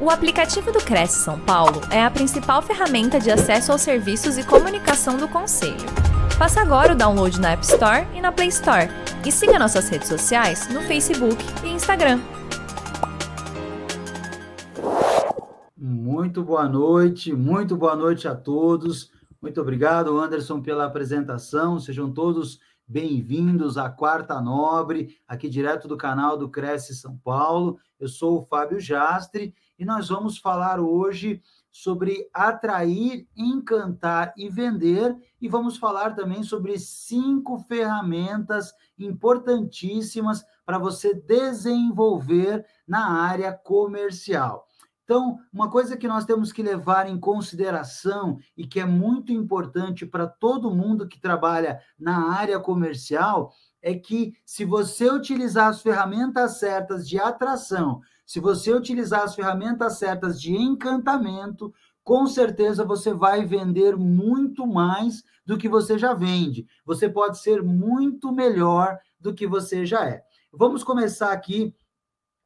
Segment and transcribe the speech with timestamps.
[0.00, 4.46] O aplicativo do Cresce São Paulo é a principal ferramenta de acesso aos serviços e
[4.46, 5.74] comunicação do Conselho.
[6.38, 8.88] Faça agora o download na App Store e na Play Store.
[9.26, 12.20] E siga nossas redes sociais no Facebook e Instagram.
[15.76, 19.10] Muito boa noite, muito boa noite a todos.
[19.42, 21.80] Muito obrigado, Anderson, pela apresentação.
[21.80, 27.80] Sejam todos bem-vindos à Quarta Nobre, aqui direto do canal do Cresce São Paulo.
[27.98, 31.40] Eu sou o Fábio Jastre e nós vamos falar hoje
[31.70, 41.14] sobre atrair, encantar e vender, e vamos falar também sobre cinco ferramentas importantíssimas para você
[41.14, 44.66] desenvolver na área comercial.
[45.04, 50.04] Então, uma coisa que nós temos que levar em consideração e que é muito importante
[50.04, 56.58] para todo mundo que trabalha na área comercial é que se você utilizar as ferramentas
[56.58, 61.72] certas de atração, se você utilizar as ferramentas certas de encantamento,
[62.04, 66.66] com certeza você vai vender muito mais do que você já vende.
[66.84, 70.22] Você pode ser muito melhor do que você já é.
[70.52, 71.74] Vamos começar aqui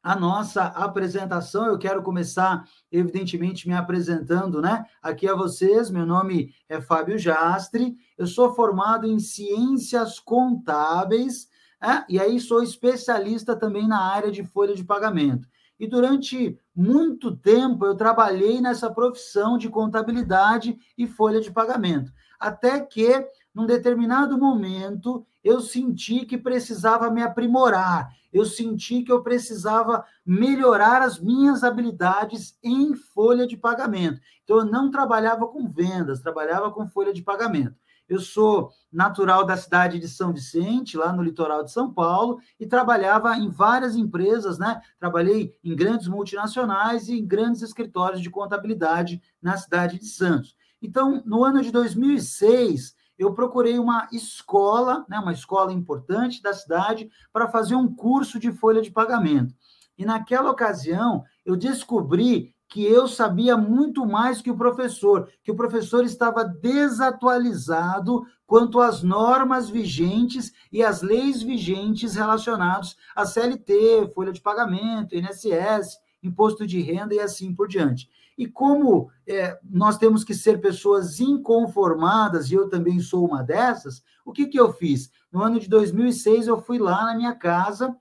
[0.00, 1.66] a nossa apresentação.
[1.66, 4.86] Eu quero começar, evidentemente, me apresentando, né?
[5.02, 11.48] Aqui a vocês, meu nome é Fábio Jastre, eu sou formado em Ciências Contábeis,
[11.82, 12.04] é?
[12.08, 15.50] e aí sou especialista também na área de folha de pagamento.
[15.78, 22.12] E durante muito tempo eu trabalhei nessa profissão de contabilidade e folha de pagamento.
[22.38, 29.22] Até que, num determinado momento, eu senti que precisava me aprimorar, eu senti que eu
[29.22, 34.20] precisava melhorar as minhas habilidades em folha de pagamento.
[34.42, 37.76] Então, eu não trabalhava com vendas, trabalhava com folha de pagamento.
[38.08, 42.66] Eu sou natural da cidade de São Vicente, lá no litoral de São Paulo, e
[42.66, 44.80] trabalhava em várias empresas, né?
[44.98, 50.54] Trabalhei em grandes multinacionais e em grandes escritórios de contabilidade na cidade de Santos.
[50.80, 57.08] Então, no ano de 2006, eu procurei uma escola, né, uma escola importante da cidade,
[57.32, 59.54] para fazer um curso de folha de pagamento.
[59.96, 65.54] E naquela ocasião, eu descobri que eu sabia muito mais que o professor, que o
[65.54, 74.32] professor estava desatualizado quanto às normas vigentes e às leis vigentes relacionados à CLT, folha
[74.32, 78.08] de pagamento, INSS, imposto de renda e assim por diante.
[78.38, 84.02] E como é, nós temos que ser pessoas inconformadas, e eu também sou uma dessas,
[84.24, 85.10] o que, que eu fiz?
[85.30, 87.94] No ano de 2006, eu fui lá na minha casa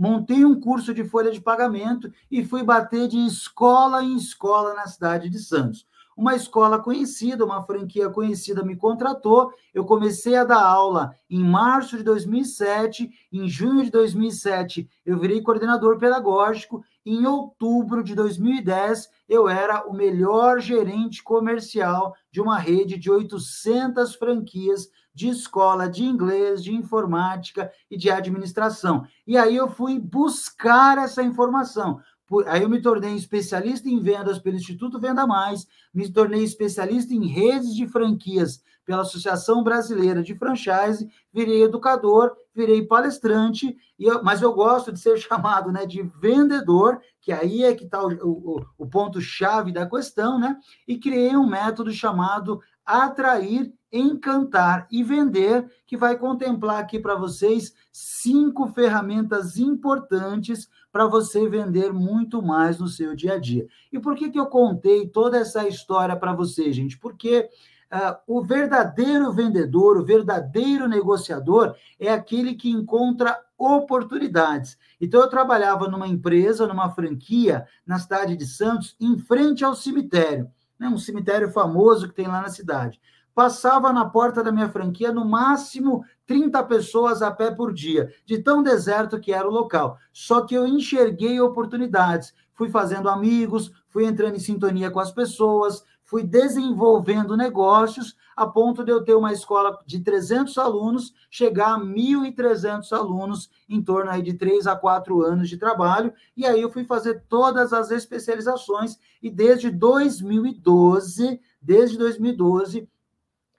[0.00, 4.86] montei um curso de folha de pagamento e fui bater de escola em escola na
[4.86, 5.86] cidade de Santos.
[6.16, 9.52] Uma escola conhecida, uma franquia conhecida me contratou.
[9.74, 13.10] Eu comecei a dar aula em março de 2007.
[13.30, 16.82] Em junho de 2007, eu virei coordenador pedagógico.
[17.04, 24.14] Em outubro de 2010, eu era o melhor gerente comercial de uma rede de 800
[24.14, 29.06] franquias de escola de inglês, de informática e de administração.
[29.26, 32.00] E aí eu fui buscar essa informação.
[32.46, 37.26] Aí eu me tornei especialista em vendas pelo Instituto Venda Mais, me tornei especialista em
[37.26, 44.52] redes de franquias pela Associação Brasileira de Franchise, virei educador, virei palestrante, eu, mas eu
[44.52, 48.86] gosto de ser chamado né, de vendedor, que aí é que está o, o, o
[48.86, 50.56] ponto-chave da questão, né?
[50.88, 57.74] E criei um método chamado Atrair encantar e vender, que vai contemplar aqui para vocês
[57.92, 63.66] cinco ferramentas importantes para você vender muito mais no seu dia a dia.
[63.92, 66.98] E por que, que eu contei toda essa história para você, gente?
[66.98, 67.48] Porque
[67.92, 74.78] uh, o verdadeiro vendedor, o verdadeiro negociador é aquele que encontra oportunidades.
[75.00, 80.50] Então, eu trabalhava numa empresa, numa franquia, na cidade de Santos, em frente ao cemitério,
[80.78, 80.88] né?
[80.88, 83.00] um cemitério famoso que tem lá na cidade
[83.40, 88.36] passava na porta da minha franquia no máximo 30 pessoas a pé por dia, de
[88.36, 89.96] tão deserto que era o local.
[90.12, 95.82] Só que eu enxerguei oportunidades, fui fazendo amigos, fui entrando em sintonia com as pessoas,
[96.02, 101.80] fui desenvolvendo negócios a ponto de eu ter uma escola de 300 alunos, chegar a
[101.80, 106.70] 1.300 alunos em torno aí de 3 a 4 anos de trabalho, e aí eu
[106.70, 112.86] fui fazer todas as especializações e desde 2012, desde 2012,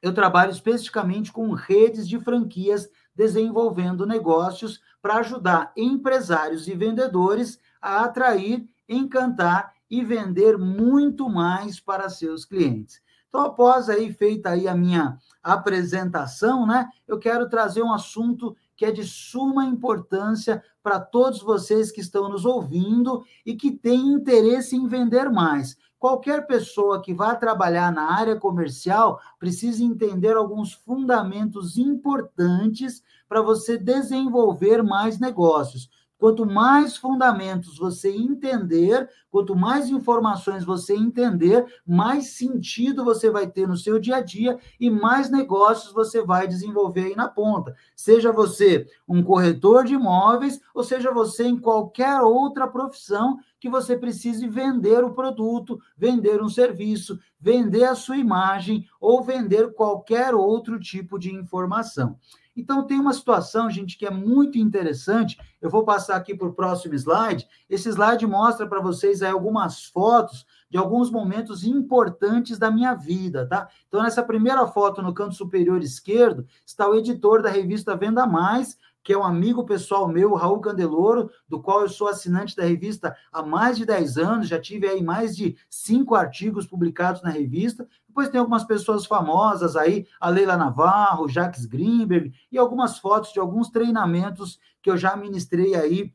[0.01, 8.03] eu trabalho especificamente com redes de franquias desenvolvendo negócios para ajudar empresários e vendedores a
[8.03, 13.01] atrair, encantar e vender muito mais para seus clientes.
[13.27, 18.85] Então, após aí feita aí a minha apresentação, né, eu quero trazer um assunto que
[18.85, 24.75] é de suma importância para todos vocês que estão nos ouvindo e que têm interesse
[24.75, 25.77] em vender mais.
[26.01, 33.77] Qualquer pessoa que vá trabalhar na área comercial precisa entender alguns fundamentos importantes para você
[33.77, 35.91] desenvolver mais negócios.
[36.17, 43.67] Quanto mais fundamentos você entender, quanto mais informações você entender, mais sentido você vai ter
[43.67, 47.75] no seu dia a dia e mais negócios você vai desenvolver aí na ponta.
[47.95, 53.95] Seja você um corretor de imóveis, ou seja você em qualquer outra profissão que você
[53.95, 60.79] precise vender o produto, vender um serviço, vender a sua imagem ou vender qualquer outro
[60.79, 62.17] tipo de informação.
[62.57, 65.37] Então, tem uma situação, gente, que é muito interessante.
[65.61, 67.47] Eu vou passar aqui para o próximo slide.
[67.69, 73.47] Esse slide mostra para vocês aí algumas fotos de alguns momentos importantes da minha vida,
[73.47, 73.69] tá?
[73.87, 78.77] Então, nessa primeira foto no canto superior esquerdo, está o editor da revista Venda Mais,
[79.03, 83.15] que é um amigo pessoal meu, Raul Candeloro, do qual eu sou assinante da revista
[83.31, 87.87] há mais de 10 anos, já tive aí mais de cinco artigos publicados na revista.
[88.07, 93.39] Depois tem algumas pessoas famosas aí, a Leila Navarro, Jacques Greenberg, e algumas fotos de
[93.39, 96.13] alguns treinamentos que eu já ministrei aí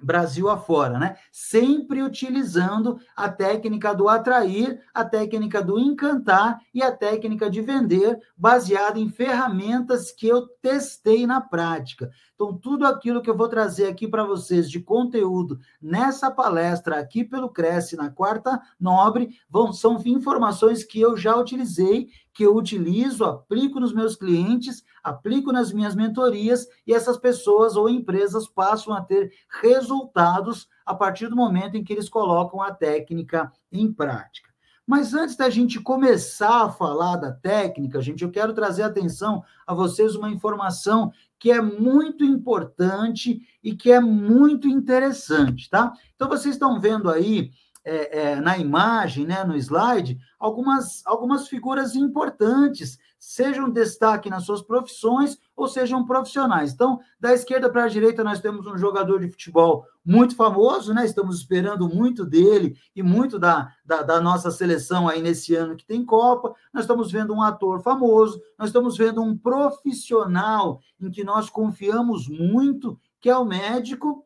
[0.00, 1.16] Brasil afora, né?
[1.32, 8.18] Sempre utilizando a técnica do atrair, a técnica do encantar e a técnica de vender,
[8.36, 12.10] baseada em ferramentas que eu testei na prática.
[12.40, 17.24] Então, tudo aquilo que eu vou trazer aqui para vocês de conteúdo nessa palestra aqui
[17.24, 23.24] pelo Cresce na quarta nobre, vão, são informações que eu já utilizei, que eu utilizo,
[23.24, 29.00] aplico nos meus clientes, aplico nas minhas mentorias e essas pessoas ou empresas passam a
[29.00, 34.48] ter resultados a partir do momento em que eles colocam a técnica em prática.
[34.88, 39.74] Mas antes da gente começar a falar da técnica, gente, eu quero trazer atenção a
[39.74, 45.92] vocês uma informação que é muito importante e que é muito interessante, tá?
[46.16, 47.50] Então, vocês estão vendo aí
[47.84, 54.62] é, é, na imagem, né, no slide, algumas, algumas figuras importantes, sejam destaque nas suas
[54.62, 56.72] profissões ou sejam profissionais.
[56.72, 61.04] Então, da esquerda para a direita, nós temos um jogador de futebol muito famoso, né?
[61.04, 65.84] Estamos esperando muito dele e muito da, da, da, nossa seleção aí nesse ano que
[65.84, 66.54] tem Copa.
[66.72, 72.28] Nós estamos vendo um ator famoso, nós estamos vendo um profissional em que nós confiamos
[72.28, 74.24] muito, que é o médico.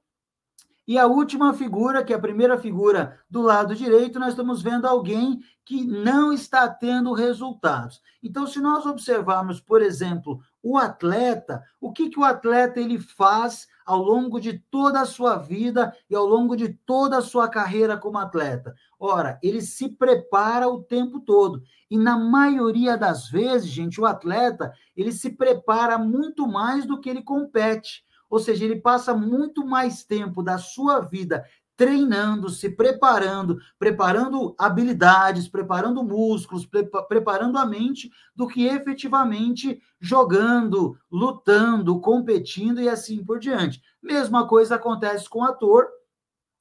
[0.86, 4.86] E a última figura, que é a primeira figura do lado direito, nós estamos vendo
[4.86, 8.00] alguém que não está tendo resultados.
[8.20, 13.68] Então, se nós observarmos, por exemplo, o atleta, o que, que o atleta ele faz
[13.86, 17.96] ao longo de toda a sua vida e ao longo de toda a sua carreira
[17.96, 18.74] como atleta?
[18.98, 21.62] Ora, ele se prepara o tempo todo.
[21.88, 27.08] E na maioria das vezes, gente, o atleta, ele se prepara muito mais do que
[27.08, 28.04] ele compete.
[28.32, 31.44] Ou seja, ele passa muito mais tempo da sua vida
[31.76, 36.66] treinando, se preparando, preparando habilidades, preparando músculos,
[37.08, 43.82] preparando a mente, do que efetivamente jogando, lutando, competindo e assim por diante.
[44.02, 45.86] Mesma coisa acontece com o ator,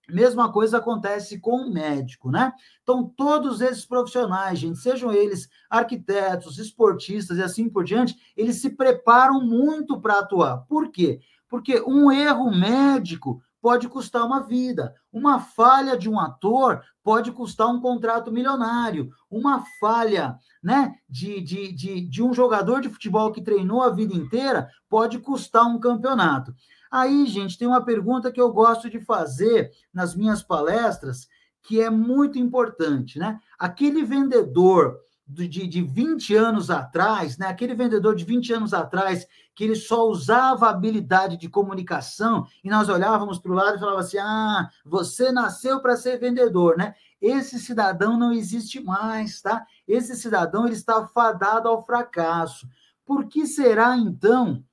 [0.10, 2.52] mesma coisa acontece com o médico, né?
[2.84, 8.72] Então, todos esses profissionais, gente, sejam eles arquitetos, esportistas e assim por diante, eles se
[8.72, 10.66] preparam muito para atuar.
[10.68, 11.22] Por quê?
[11.52, 14.96] Porque um erro médico pode custar uma vida.
[15.12, 19.12] Uma falha de um ator pode custar um contrato milionário.
[19.30, 24.16] Uma falha né, de, de, de, de um jogador de futebol que treinou a vida
[24.16, 26.56] inteira pode custar um campeonato.
[26.90, 31.28] Aí, gente, tem uma pergunta que eu gosto de fazer nas minhas palestras,
[31.62, 33.40] que é muito importante, né?
[33.60, 34.98] Aquele vendedor
[35.32, 37.48] de, de 20 anos atrás, né?
[37.48, 42.90] aquele vendedor de 20 anos atrás, que ele só usava habilidade de comunicação, e nós
[42.90, 46.96] olhávamos para o lado e falava assim: ah, você nasceu para ser vendedor, né?
[47.22, 49.66] Esse cidadão não existe mais, tá?
[49.88, 52.68] Esse cidadão ele está fadado ao fracasso.
[53.06, 54.64] Por que será, então,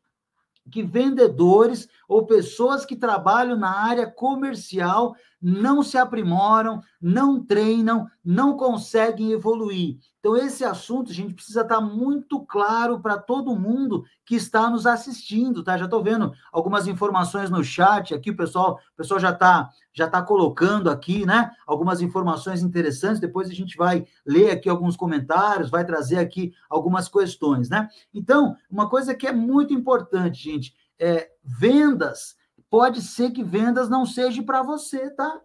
[0.70, 8.56] que vendedores ou pessoas que trabalham na área comercial não se aprimoram, não treinam, não
[8.56, 9.98] conseguem evoluir.
[10.18, 14.84] Então, esse assunto, a gente precisa estar muito claro para todo mundo que está nos
[14.84, 15.78] assistindo, tá?
[15.78, 20.08] Já estou vendo algumas informações no chat aqui, o pessoal, o pessoal já está já
[20.08, 21.50] tá colocando aqui, né?
[21.66, 23.20] Algumas informações interessantes.
[23.20, 27.88] Depois a gente vai ler aqui alguns comentários, vai trazer aqui algumas questões, né?
[28.14, 32.37] Então, uma coisa que é muito importante, gente, é vendas
[32.71, 35.40] pode ser que vendas não seja para você, tá?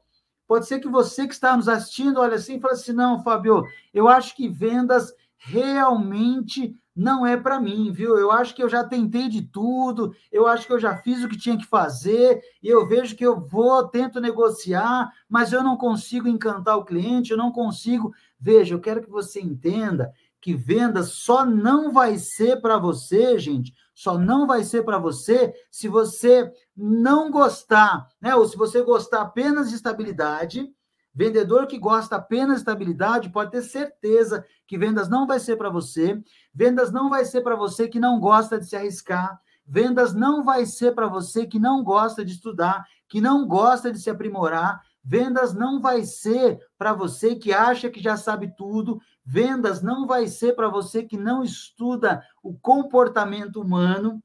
[0.48, 3.66] Pode ser que você que está nos assistindo olhe assim e fale assim: não, Fábio,
[3.94, 8.18] eu acho que vendas realmente não é para mim, viu?
[8.18, 11.28] Eu acho que eu já tentei de tudo, eu acho que eu já fiz o
[11.28, 15.76] que tinha que fazer, e eu vejo que eu vou, tento negociar, mas eu não
[15.76, 18.14] consigo encantar o cliente, eu não consigo.
[18.40, 23.74] Veja, eu quero que você entenda que venda só não vai ser para você, gente,
[23.94, 28.36] só não vai ser para você se você não gostar, né?
[28.36, 30.74] Ou se você gostar apenas de estabilidade.
[31.16, 35.70] Vendedor que gosta apenas de estabilidade pode ter certeza que vendas não vai ser para
[35.70, 36.20] você.
[36.52, 39.40] Vendas não vai ser para você que não gosta de se arriscar.
[39.66, 44.00] Vendas não vai ser para você que não gosta de estudar, que não gosta de
[44.00, 44.82] se aprimorar.
[45.04, 49.00] Vendas não vai ser para você que acha que já sabe tudo.
[49.26, 54.22] Vendas não vai ser para você que não estuda o comportamento humano.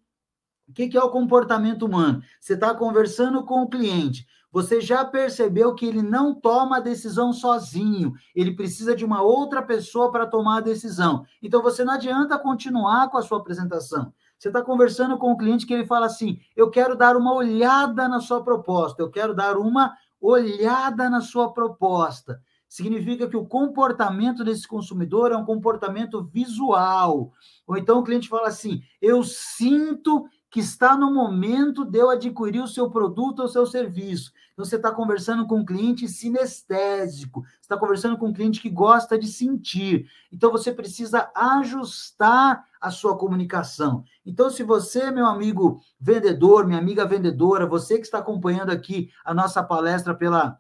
[0.69, 2.23] O que, é o comportamento humano?
[2.41, 7.33] Você está conversando com o cliente, você já percebeu que ele não toma a decisão
[7.33, 11.25] sozinho, ele precisa de uma outra pessoa para tomar a decisão.
[11.43, 14.13] Então você não adianta continuar com a sua apresentação.
[14.39, 18.09] Você está conversando com o cliente que ele fala assim: eu quero dar uma olhada
[18.09, 22.41] na sua proposta, eu quero dar uma olhada na sua proposta.
[22.69, 27.33] Significa que o comportamento desse consumidor é um comportamento visual.
[27.67, 32.63] Ou então o cliente fala assim: eu sinto que está no momento de eu adquirir
[32.63, 34.33] o seu produto ou seu serviço.
[34.53, 38.71] Então, você está conversando com um cliente sinestésico, você está conversando com um cliente que
[38.71, 40.09] gosta de sentir.
[40.33, 44.03] Então, você precisa ajustar a sua comunicação.
[44.25, 49.35] Então, se você, meu amigo vendedor, minha amiga vendedora, você que está acompanhando aqui a
[49.35, 50.59] nossa palestra pela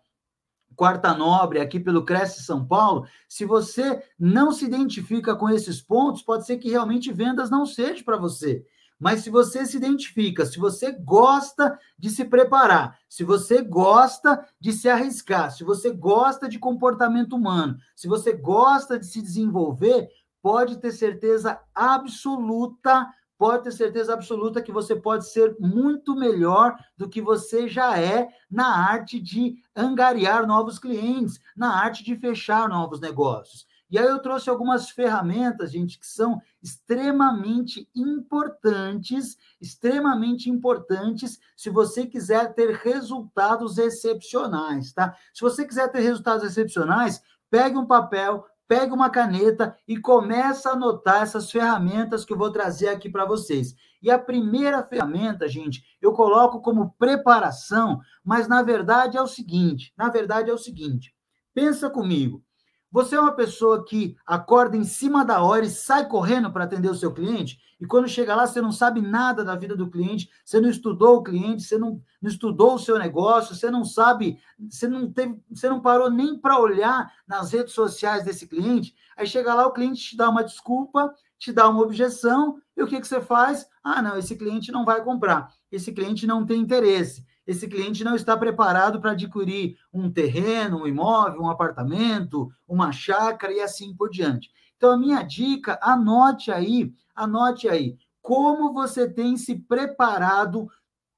[0.79, 6.23] Quarta Nobre, aqui pelo Cresce São Paulo, se você não se identifica com esses pontos,
[6.23, 8.65] pode ser que realmente vendas não seja para você.
[8.97, 14.73] Mas se você se identifica, se você gosta de se preparar, se você gosta de
[14.73, 20.09] se arriscar, se você gosta de comportamento humano, se você gosta de se desenvolver,
[20.41, 23.05] pode ter certeza absoluta,
[23.39, 28.29] pode ter certeza absoluta que você pode ser muito melhor do que você já é
[28.51, 33.67] na arte de angariar novos clientes, na arte de fechar novos negócios.
[33.91, 42.07] E aí eu trouxe algumas ferramentas, gente, que são extremamente importantes, extremamente importantes, se você
[42.07, 45.17] quiser ter resultados excepcionais, tá?
[45.33, 50.73] Se você quiser ter resultados excepcionais, pegue um papel, pegue uma caneta e começa a
[50.75, 53.75] anotar essas ferramentas que eu vou trazer aqui para vocês.
[54.01, 59.93] E a primeira ferramenta, gente, eu coloco como preparação, mas na verdade é o seguinte,
[59.97, 61.15] na verdade é o seguinte.
[61.55, 62.45] Pensa comigo.
[62.91, 66.91] Você é uma pessoa que acorda em cima da hora e sai correndo para atender
[66.91, 70.29] o seu cliente, e quando chega lá, você não sabe nada da vida do cliente,
[70.45, 74.39] você não estudou o cliente, você não, não estudou o seu negócio, você não sabe,
[74.69, 78.95] você não teve, você não parou nem para olhar nas redes sociais desse cliente.
[79.17, 82.87] Aí chega lá, o cliente te dá uma desculpa, te dá uma objeção, e o
[82.87, 83.69] que, que você faz?
[83.85, 88.15] Ah, não, esse cliente não vai comprar, esse cliente não tem interesse esse cliente não
[88.15, 94.11] está preparado para adquirir um terreno, um imóvel, um apartamento, uma chácara e assim por
[94.11, 94.51] diante.
[94.77, 100.69] Então, a minha dica, anote aí, anote aí, como você tem se preparado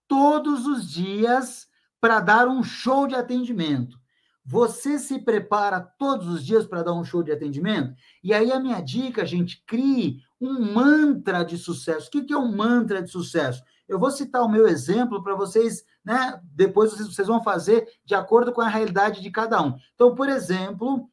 [0.06, 1.66] todos os dias
[2.00, 3.98] para dar um show de atendimento.
[4.46, 7.92] Você se prepara todos os dias para dar um show de atendimento?
[8.22, 12.06] E aí a minha dica, gente, crie um mantra de sucesso.
[12.06, 13.64] O que é um mantra de sucesso?
[13.90, 16.40] Eu vou citar o meu exemplo para vocês, né?
[16.54, 19.74] Depois vocês vão fazer de acordo com a realidade de cada um.
[19.96, 21.10] Então, por exemplo,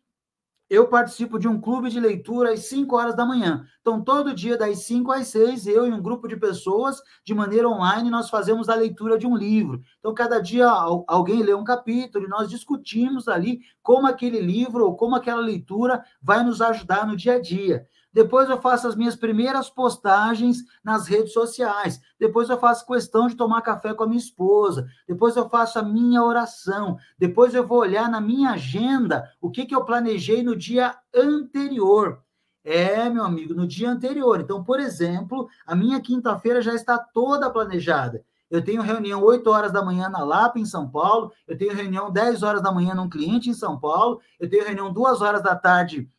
[0.70, 3.66] eu participo de um clube de leitura às 5 horas da manhã.
[3.82, 7.68] Então, todo dia, das 5 às 6, eu e um grupo de pessoas, de maneira
[7.68, 9.82] online, nós fazemos a leitura de um livro.
[9.98, 14.96] Então, cada dia alguém lê um capítulo e nós discutimos ali como aquele livro ou
[14.96, 17.88] como aquela leitura vai nos ajudar no dia a dia.
[18.18, 22.02] Depois eu faço as minhas primeiras postagens nas redes sociais.
[22.20, 24.88] Depois eu faço questão de tomar café com a minha esposa.
[25.08, 26.98] Depois eu faço a minha oração.
[27.16, 32.24] Depois eu vou olhar na minha agenda o que, que eu planejei no dia anterior.
[32.64, 34.42] É, meu amigo, no dia anterior.
[34.42, 38.26] Então, por exemplo, a minha quinta-feira já está toda planejada.
[38.50, 41.32] Eu tenho reunião 8 horas da manhã na Lapa, em São Paulo.
[41.48, 44.22] Eu tenho reunião 10 horas da manhã num cliente em São Paulo.
[44.40, 46.10] Eu tenho reunião 2 horas da tarde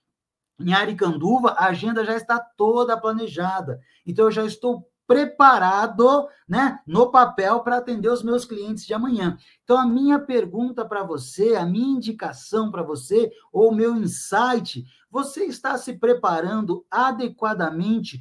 [0.61, 3.81] em Aricanduva, a agenda já está toda planejada.
[4.07, 9.39] Então, eu já estou preparado, né, no papel para atender os meus clientes de amanhã.
[9.65, 14.85] Então, a minha pergunta para você, a minha indicação para você, ou o meu insight,
[15.11, 18.21] você está se preparando adequadamente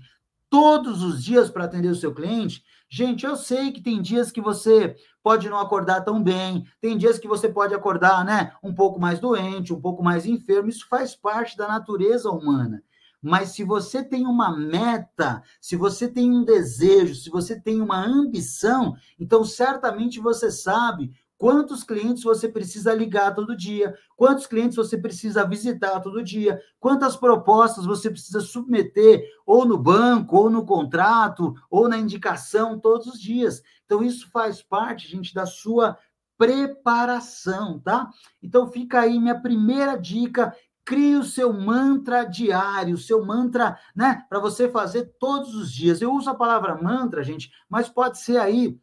[0.50, 2.63] todos os dias para atender o seu cliente?
[2.89, 4.96] Gente, eu sei que tem dias que você
[5.27, 9.19] pode não acordar tão bem, tem dias que você pode acordar, né, um pouco mais
[9.19, 12.81] doente, um pouco mais enfermo, isso faz parte da natureza humana.
[13.22, 18.01] Mas se você tem uma meta, se você tem um desejo, se você tem uma
[18.01, 24.98] ambição, então certamente você sabe quantos clientes você precisa ligar todo dia, quantos clientes você
[24.98, 31.53] precisa visitar todo dia, quantas propostas você precisa submeter ou no banco, ou no contrato,
[31.70, 33.62] ou na indicação todos os dias.
[33.86, 35.98] Então isso faz parte, gente, da sua
[36.38, 38.10] preparação, tá?
[38.41, 40.53] Então fica aí minha primeira dica
[40.88, 46.01] Crie o seu mantra diário, o seu mantra, né, para você fazer todos os dias.
[46.01, 48.79] Eu uso a palavra mantra, gente, mas pode ser aí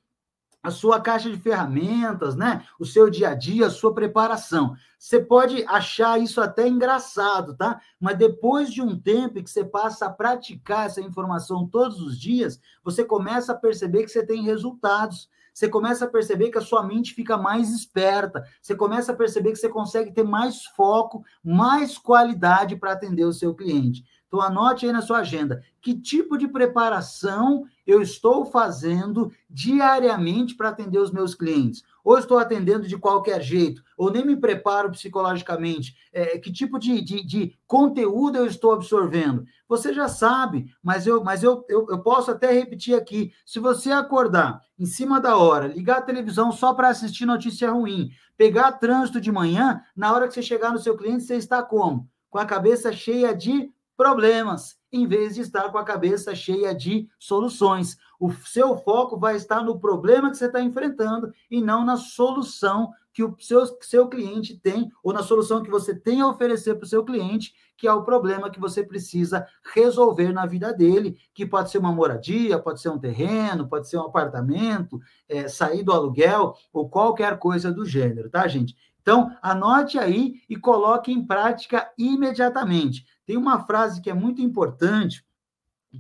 [0.65, 2.65] a sua caixa de ferramentas, né?
[2.81, 4.75] O seu dia a dia, a sua preparação.
[4.99, 7.79] Você pode achar isso até engraçado, tá?
[8.01, 12.59] Mas depois de um tempo que você passa a praticar essa informação todos os dias,
[12.83, 16.83] você começa a perceber que você tem resultados você começa a perceber que a sua
[16.83, 21.97] mente fica mais esperta, você começa a perceber que você consegue ter mais foco, mais
[21.97, 24.05] qualidade para atender o seu cliente.
[24.35, 30.71] Então, anote aí na sua agenda que tipo de preparação eu estou fazendo diariamente para
[30.71, 31.83] atender os meus clientes.
[32.03, 35.95] Ou estou atendendo de qualquer jeito, ou nem me preparo psicologicamente.
[36.11, 39.45] É, que tipo de, de, de, conteúdo eu estou absorvendo?
[39.69, 43.31] Você já sabe, mas, eu, mas eu, eu, eu posso até repetir aqui.
[43.45, 48.11] Se você acordar em cima da hora, ligar a televisão só para assistir notícia ruim,
[48.39, 52.09] pegar trânsito de manhã, na hora que você chegar no seu cliente, você está como?
[52.31, 57.09] Com a cabeça cheia de problemas, em vez de estar com a cabeça cheia de
[57.19, 57.97] soluções.
[58.19, 62.91] O seu foco vai estar no problema que você está enfrentando e não na solução
[63.13, 66.85] que o seu, seu cliente tem, ou na solução que você tem a oferecer para
[66.85, 71.47] o seu cliente, que é o problema que você precisa resolver na vida dele, que
[71.47, 75.93] pode ser uma moradia, pode ser um terreno, pode ser um apartamento, é, sair do
[75.93, 78.77] aluguel, ou qualquer coisa do gênero, tá, gente?
[79.05, 83.05] Então, anote aí e coloque em prática imediatamente.
[83.27, 85.23] Tem uma frase que é muito importante,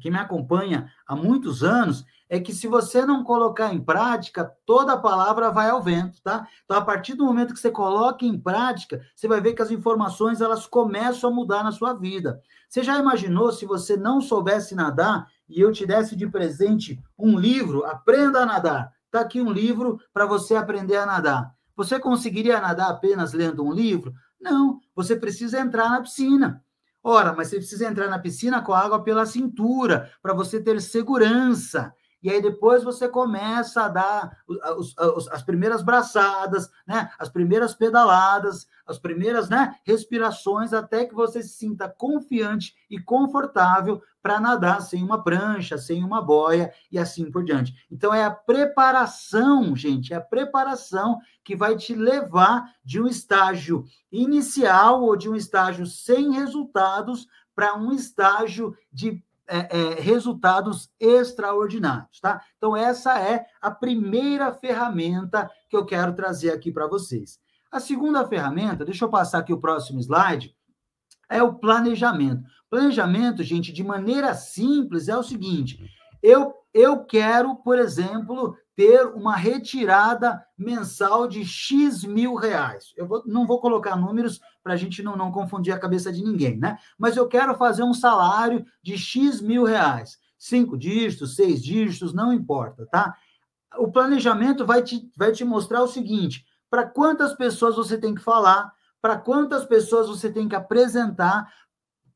[0.00, 4.96] que me acompanha há muitos anos, é que se você não colocar em prática, toda
[4.96, 6.48] palavra vai ao vento, tá?
[6.64, 9.70] Então, a partir do momento que você coloca em prática, você vai ver que as
[9.70, 12.40] informações elas começam a mudar na sua vida.
[12.70, 17.38] Você já imaginou se você não soubesse nadar e eu te desse de presente um
[17.38, 18.92] livro, Aprenda a Nadar?
[19.10, 21.53] Tá aqui um livro para você aprender a nadar.
[21.76, 24.12] Você conseguiria nadar apenas lendo um livro?
[24.40, 26.62] Não, você precisa entrar na piscina.
[27.02, 30.80] Ora, mas você precisa entrar na piscina com a água pela cintura, para você ter
[30.80, 31.92] segurança.
[32.22, 37.10] E aí depois você começa a dar os, os, as primeiras braçadas, né?
[37.18, 44.02] As primeiras pedaladas, as primeiras, né, respirações até que você se sinta confiante e confortável
[44.24, 47.74] para nadar sem uma prancha, sem uma boia e assim por diante.
[47.90, 53.84] Então é a preparação, gente, é a preparação que vai te levar de um estágio
[54.10, 62.18] inicial ou de um estágio sem resultados para um estágio de é, é, resultados extraordinários,
[62.18, 62.40] tá?
[62.56, 67.38] Então, essa é a primeira ferramenta que eu quero trazer aqui para vocês.
[67.70, 70.56] A segunda ferramenta, deixa eu passar aqui o próximo slide,
[71.28, 72.42] é o planejamento.
[72.70, 75.78] Planejamento, gente, de maneira simples, é o seguinte:
[76.22, 82.92] eu, eu quero, por exemplo, ter uma retirada mensal de X mil reais.
[82.96, 86.24] Eu vou, não vou colocar números para a gente não, não confundir a cabeça de
[86.24, 86.78] ninguém, né?
[86.98, 90.18] Mas eu quero fazer um salário de X mil reais.
[90.38, 93.14] Cinco dígitos, seis dígitos, não importa, tá?
[93.78, 98.20] O planejamento vai te, vai te mostrar o seguinte: para quantas pessoas você tem que
[98.20, 98.72] falar,
[99.04, 101.52] para quantas pessoas você tem que apresentar,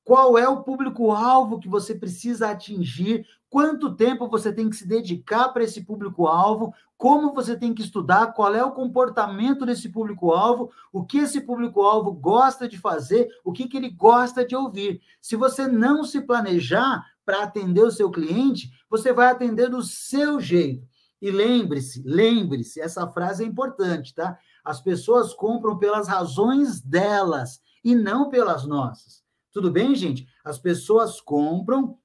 [0.03, 5.51] qual é o público-alvo que você precisa atingir, quanto tempo você tem que se dedicar
[5.51, 11.05] para esse público-alvo, como você tem que estudar, qual é o comportamento desse público-alvo, o
[11.05, 15.03] que esse público-alvo gosta de fazer, o que, que ele gosta de ouvir.
[15.21, 20.41] Se você não se planejar para atender o seu cliente, você vai atender do seu
[20.41, 20.89] jeito.
[21.21, 24.39] E lembre-se, lembre-se, essa frase é importante, tá?
[24.69, 29.25] As pessoas compram pelas razões delas e não pelas nossas.
[29.51, 30.29] Tudo bem, gente?
[30.45, 31.97] As pessoas compram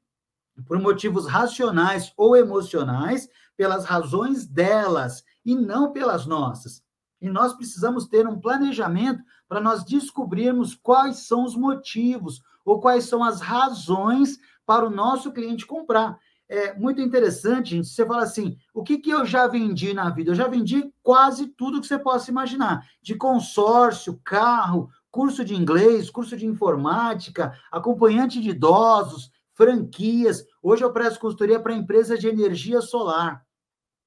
[0.66, 6.82] por motivos racionais ou emocionais, pelas razões delas e não pelas nossas.
[7.20, 13.04] E nós precisamos ter um planejamento para nós descobrirmos quais são os motivos ou quais
[13.04, 16.18] são as razões para o nosso cliente comprar.
[16.56, 20.30] É muito interessante, gente, você fala assim, o que, que eu já vendi na vida?
[20.30, 26.12] Eu já vendi quase tudo que você possa imaginar, de consórcio, carro, curso de inglês,
[26.12, 30.46] curso de informática, acompanhante de idosos, franquias.
[30.62, 33.44] Hoje eu presto consultoria para empresas de energia solar.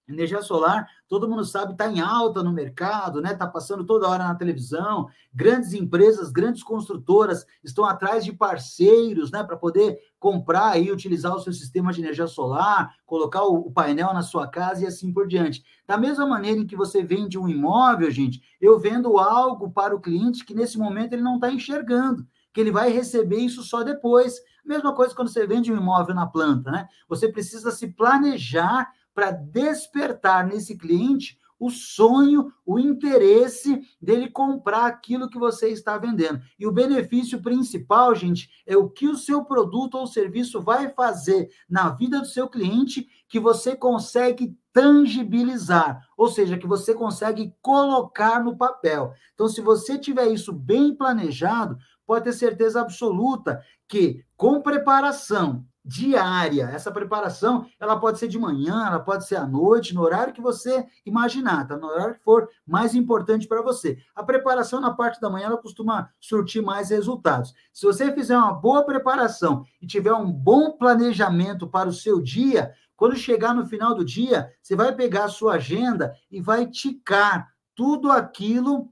[0.09, 3.33] Energia solar, todo mundo sabe, está em alta no mercado, né?
[3.33, 5.09] Está passando toda hora na televisão.
[5.35, 9.43] Grandes empresas, grandes construtoras estão atrás de parceiros, né?
[9.43, 14.23] Para poder comprar e utilizar o seu sistema de energia solar, colocar o, painel na
[14.23, 15.65] sua casa e assim por diante.
[15.87, 20.01] Da mesma maneira em que você vende um imóvel, gente, eu vendo algo para o
[20.01, 24.37] cliente que nesse momento ele não está enxergando, que ele vai receber isso só depois.
[24.65, 26.89] Mesma coisa quando você vende um imóvel na planta, né?
[27.09, 35.31] Você precisa se planejar para despertar nesse cliente o sonho, o interesse dele comprar aquilo
[35.31, 36.39] que você está vendendo.
[36.59, 41.49] E o benefício principal, gente, é o que o seu produto ou serviço vai fazer
[41.67, 48.45] na vida do seu cliente que você consegue tangibilizar, ou seja, que você consegue colocar
[48.45, 49.15] no papel.
[49.33, 56.65] Então, se você tiver isso bem planejado, pode ter certeza absoluta que com preparação diária.
[56.65, 60.41] Essa preparação, ela pode ser de manhã, ela pode ser à noite, no horário que
[60.41, 61.77] você imaginar, tá?
[61.77, 63.97] No horário que for mais importante para você.
[64.15, 67.55] A preparação na parte da manhã, ela costuma surtir mais resultados.
[67.73, 72.73] Se você fizer uma boa preparação e tiver um bom planejamento para o seu dia,
[72.97, 77.49] quando chegar no final do dia, você vai pegar a sua agenda e vai ticar
[77.77, 78.91] tudo aquilo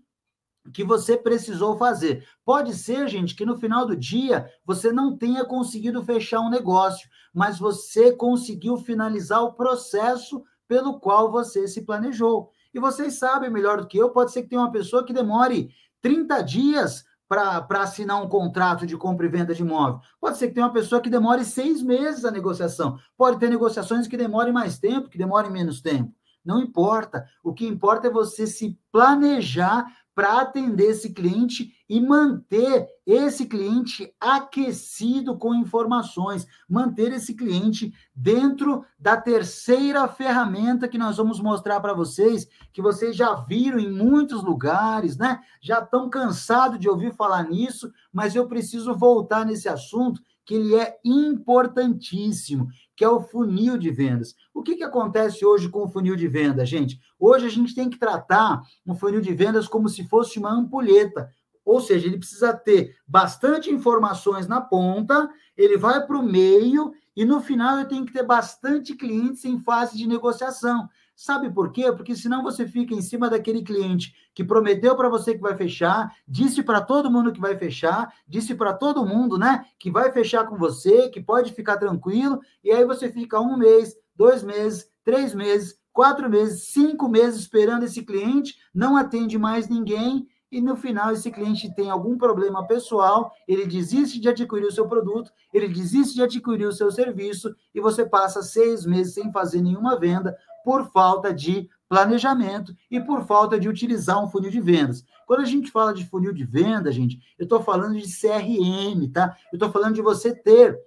[0.72, 2.26] que você precisou fazer.
[2.44, 7.08] Pode ser, gente, que no final do dia você não tenha conseguido fechar um negócio,
[7.32, 12.50] mas você conseguiu finalizar o processo pelo qual você se planejou.
[12.72, 15.70] E vocês sabem melhor do que eu, pode ser que tenha uma pessoa que demore
[16.00, 20.00] 30 dias para assinar um contrato de compra e venda de imóvel.
[20.20, 22.98] Pode ser que tenha uma pessoa que demore seis meses a negociação.
[23.16, 26.12] Pode ter negociações que demorem mais tempo, que demorem menos tempo.
[26.44, 27.24] Não importa.
[27.42, 34.12] O que importa é você se planejar para atender esse cliente e manter esse cliente
[34.18, 41.92] aquecido com informações, manter esse cliente dentro da terceira ferramenta que nós vamos mostrar para
[41.92, 45.40] vocês, que vocês já viram em muitos lugares, né?
[45.60, 50.74] Já estão cansados de ouvir falar nisso, mas eu preciso voltar nesse assunto que ele
[50.74, 54.34] é importantíssimo, que é o funil de vendas.
[54.52, 57.00] O que, que acontece hoje com o funil de venda, gente?
[57.18, 61.30] Hoje a gente tem que tratar um funil de vendas como se fosse uma ampulheta.
[61.64, 67.24] Ou seja, ele precisa ter bastante informações na ponta, ele vai para o meio e
[67.24, 70.88] no final eu tenho que ter bastante clientes em fase de negociação.
[71.16, 71.92] Sabe por quê?
[71.92, 76.12] Porque senão você fica em cima daquele cliente que prometeu para você que vai fechar,
[76.26, 80.44] disse para todo mundo que vai fechar, disse para todo mundo, né, que vai fechar
[80.44, 85.32] com você, que pode ficar tranquilo, e aí você fica um mês, dois meses, três
[85.32, 91.10] meses, quatro meses, cinco meses esperando esse cliente, não atende mais ninguém, e no final
[91.10, 96.14] esse cliente tem algum problema pessoal, ele desiste de adquirir o seu produto, ele desiste
[96.14, 100.90] de adquirir o seu serviço, e você passa seis meses sem fazer nenhuma venda, por
[100.92, 105.04] falta de planejamento e por falta de utilizar um funil de vendas.
[105.26, 109.36] Quando a gente fala de funil de venda, gente, eu estou falando de CRM, tá?
[109.52, 110.78] Eu estou falando de você ter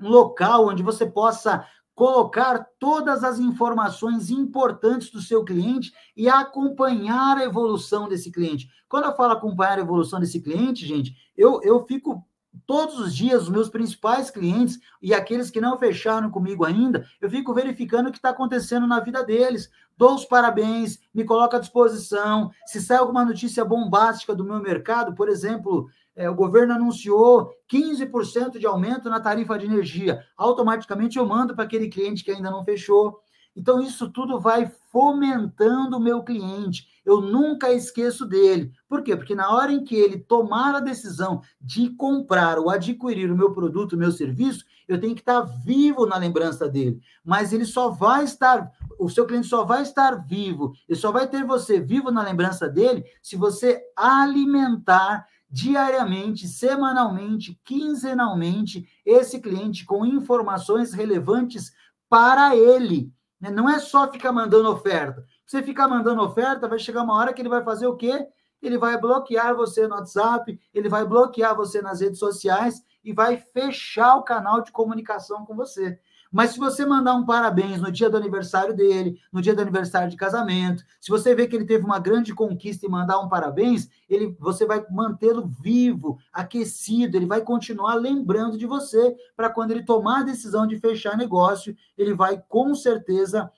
[0.00, 7.38] um local onde você possa colocar todas as informações importantes do seu cliente e acompanhar
[7.38, 8.68] a evolução desse cliente.
[8.86, 12.22] Quando eu falo acompanhar a evolução desse cliente, gente, eu, eu fico
[12.66, 17.30] todos os dias os meus principais clientes e aqueles que não fecharam comigo ainda, eu
[17.30, 19.70] fico verificando o que está acontecendo na vida deles.
[19.96, 22.50] Dou os parabéns, me coloco à disposição.
[22.66, 28.58] Se sai alguma notícia bombástica do meu mercado, por exemplo, é, o governo anunciou 15%
[28.58, 32.64] de aumento na tarifa de energia, automaticamente eu mando para aquele cliente que ainda não
[32.64, 33.20] fechou.
[33.54, 36.86] Então, isso tudo vai fomentando o meu cliente.
[37.04, 38.70] Eu nunca esqueço dele.
[38.86, 39.16] Por quê?
[39.16, 43.54] Porque na hora em que ele tomar a decisão de comprar ou adquirir o meu
[43.54, 47.00] produto, o meu serviço, eu tenho que estar vivo na lembrança dele.
[47.24, 51.26] Mas ele só vai estar, o seu cliente só vai estar vivo, ele só vai
[51.26, 60.04] ter você vivo na lembrança dele se você alimentar diariamente, semanalmente, quinzenalmente esse cliente com
[60.04, 61.72] informações relevantes
[62.08, 63.12] para ele.
[63.40, 63.50] Né?
[63.50, 65.24] Não é só ficar mandando oferta.
[65.46, 68.26] Você ficar mandando oferta, vai chegar uma hora que ele vai fazer o quê?
[68.60, 73.36] Ele vai bloquear você no WhatsApp, ele vai bloquear você nas redes sociais e vai
[73.36, 76.00] fechar o canal de comunicação com você.
[76.30, 80.10] Mas se você mandar um parabéns no dia do aniversário dele, no dia do aniversário
[80.10, 83.88] de casamento, se você vê que ele teve uma grande conquista e mandar um parabéns,
[84.08, 89.84] ele, você vai mantê-lo vivo, aquecido, ele vai continuar lembrando de você para quando ele
[89.84, 93.50] tomar a decisão de fechar negócio, ele vai com certeza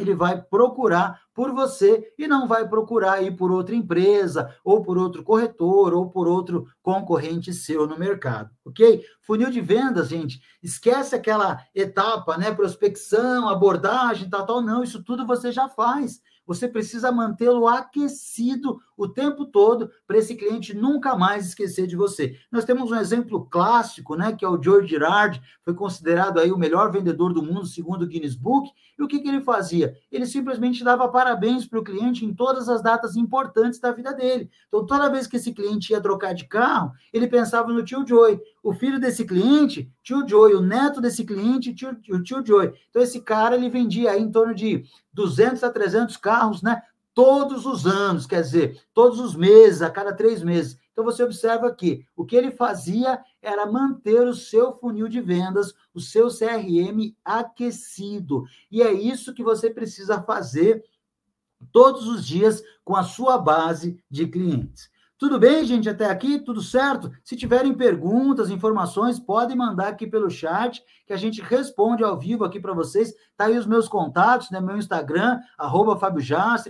[0.00, 4.98] ele vai procurar por você e não vai procurar ir por outra empresa, ou por
[4.98, 9.02] outro corretor, ou por outro concorrente seu no mercado, ok?
[9.22, 12.52] Funil de vendas, gente, esquece aquela etapa, né?
[12.52, 14.60] Prospecção, abordagem, tal, tal.
[14.60, 20.34] Não, isso tudo você já faz você precisa mantê-lo aquecido o tempo todo para esse
[20.34, 22.36] cliente nunca mais esquecer de você.
[22.50, 26.58] Nós temos um exemplo clássico, né, que é o George Girard, foi considerado aí o
[26.58, 28.68] melhor vendedor do mundo segundo o Guinness Book.
[28.98, 29.94] E o que, que ele fazia?
[30.10, 34.50] Ele simplesmente dava parabéns para o cliente em todas as datas importantes da vida dele.
[34.66, 38.40] Então, toda vez que esse cliente ia trocar de carro, ele pensava no tio Joey.
[38.62, 42.72] O filho desse cliente, tio Joey, o neto desse cliente, tio, o tio Joey.
[42.90, 46.82] Então, esse cara, ele vendia aí em torno de 200 a 300 carros, né?
[47.14, 50.78] Todos os anos, quer dizer, todos os meses, a cada três meses.
[51.00, 55.74] Então você observa que o que ele fazia era manter o seu funil de vendas,
[55.94, 58.44] o seu CRM aquecido.
[58.70, 60.84] E é isso que você precisa fazer
[61.72, 64.89] todos os dias com a sua base de clientes.
[65.20, 66.38] Tudo bem, gente, até aqui?
[66.38, 67.12] Tudo certo?
[67.22, 72.42] Se tiverem perguntas, informações, podem mandar aqui pelo chat, que a gente responde ao vivo
[72.42, 73.12] aqui para vocês.
[73.36, 74.62] Tá aí os meus contatos, né?
[74.62, 76.24] Meu Instagram, arroba Fábio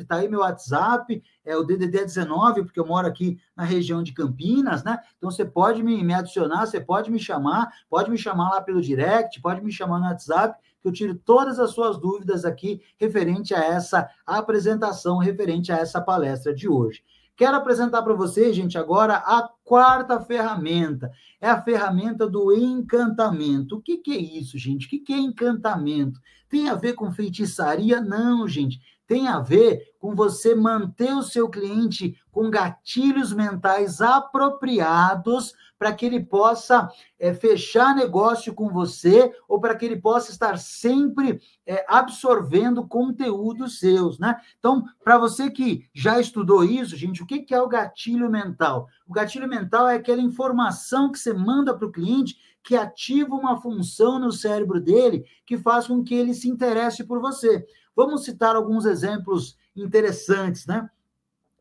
[0.09, 4.13] tá aí meu WhatsApp, é o DDD 19, porque eu moro aqui na região de
[4.13, 4.99] Campinas, né?
[5.17, 8.83] Então você pode me, me adicionar, você pode me chamar, pode me chamar lá pelo
[8.83, 13.55] direct, pode me chamar no WhatsApp, que eu tiro todas as suas dúvidas aqui referente
[13.55, 17.05] a essa apresentação, referente a essa palestra de hoje.
[17.41, 21.11] Quero apresentar para vocês, gente, agora a quarta ferramenta.
[21.41, 23.79] É a ferramenta do encantamento.
[23.79, 24.85] O que, que é isso, gente?
[24.85, 26.21] O que, que é encantamento?
[26.51, 27.99] Tem a ver com feitiçaria?
[27.99, 28.79] Não, gente
[29.11, 36.07] tem a ver com você manter o seu cliente com gatilhos mentais apropriados para que
[36.07, 41.85] ele possa é, fechar negócio com você ou para que ele possa estar sempre é,
[41.89, 44.37] absorvendo conteúdos seus, né?
[44.61, 48.87] Então, para você que já estudou isso, gente, o que, que é o gatilho mental?
[49.09, 53.61] O gatilho mental é aquela informação que você manda para o cliente que ativa uma
[53.61, 57.67] função no cérebro dele que faz com que ele se interesse por você.
[57.95, 60.89] Vamos citar alguns exemplos interessantes, né?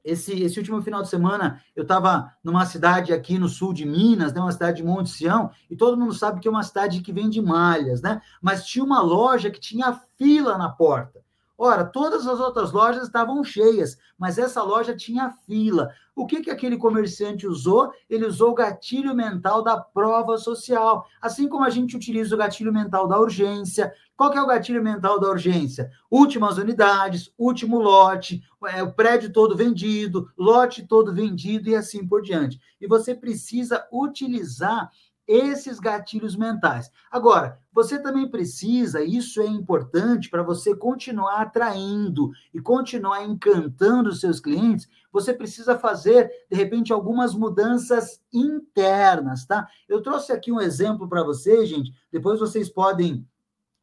[0.03, 4.33] Esse, esse último final de semana, eu estava numa cidade aqui no sul de Minas,
[4.33, 7.11] né, uma cidade de Monte Sião, e todo mundo sabe que é uma cidade que
[7.11, 8.21] vende malhas, né?
[8.41, 11.21] Mas tinha uma loja que tinha fila na porta.
[11.61, 15.89] Ora, todas as outras lojas estavam cheias, mas essa loja tinha fila.
[16.15, 17.91] O que, que aquele comerciante usou?
[18.09, 21.05] Ele usou o gatilho mental da prova social.
[21.21, 23.93] Assim como a gente utiliza o gatilho mental da urgência.
[24.19, 25.89] Qual que é o gatilho mental da urgência?
[26.11, 32.21] Últimas unidades, último lote, é, o prédio todo vendido, lote todo vendido e assim por
[32.21, 32.59] diante.
[32.81, 34.91] E você precisa utilizar
[35.25, 36.91] esses gatilhos mentais.
[37.09, 44.19] Agora, você também precisa, isso é importante para você continuar atraindo e continuar encantando os
[44.19, 49.65] seus clientes, você precisa fazer, de repente, algumas mudanças internas, tá?
[49.87, 53.25] Eu trouxe aqui um exemplo para vocês, gente, depois vocês podem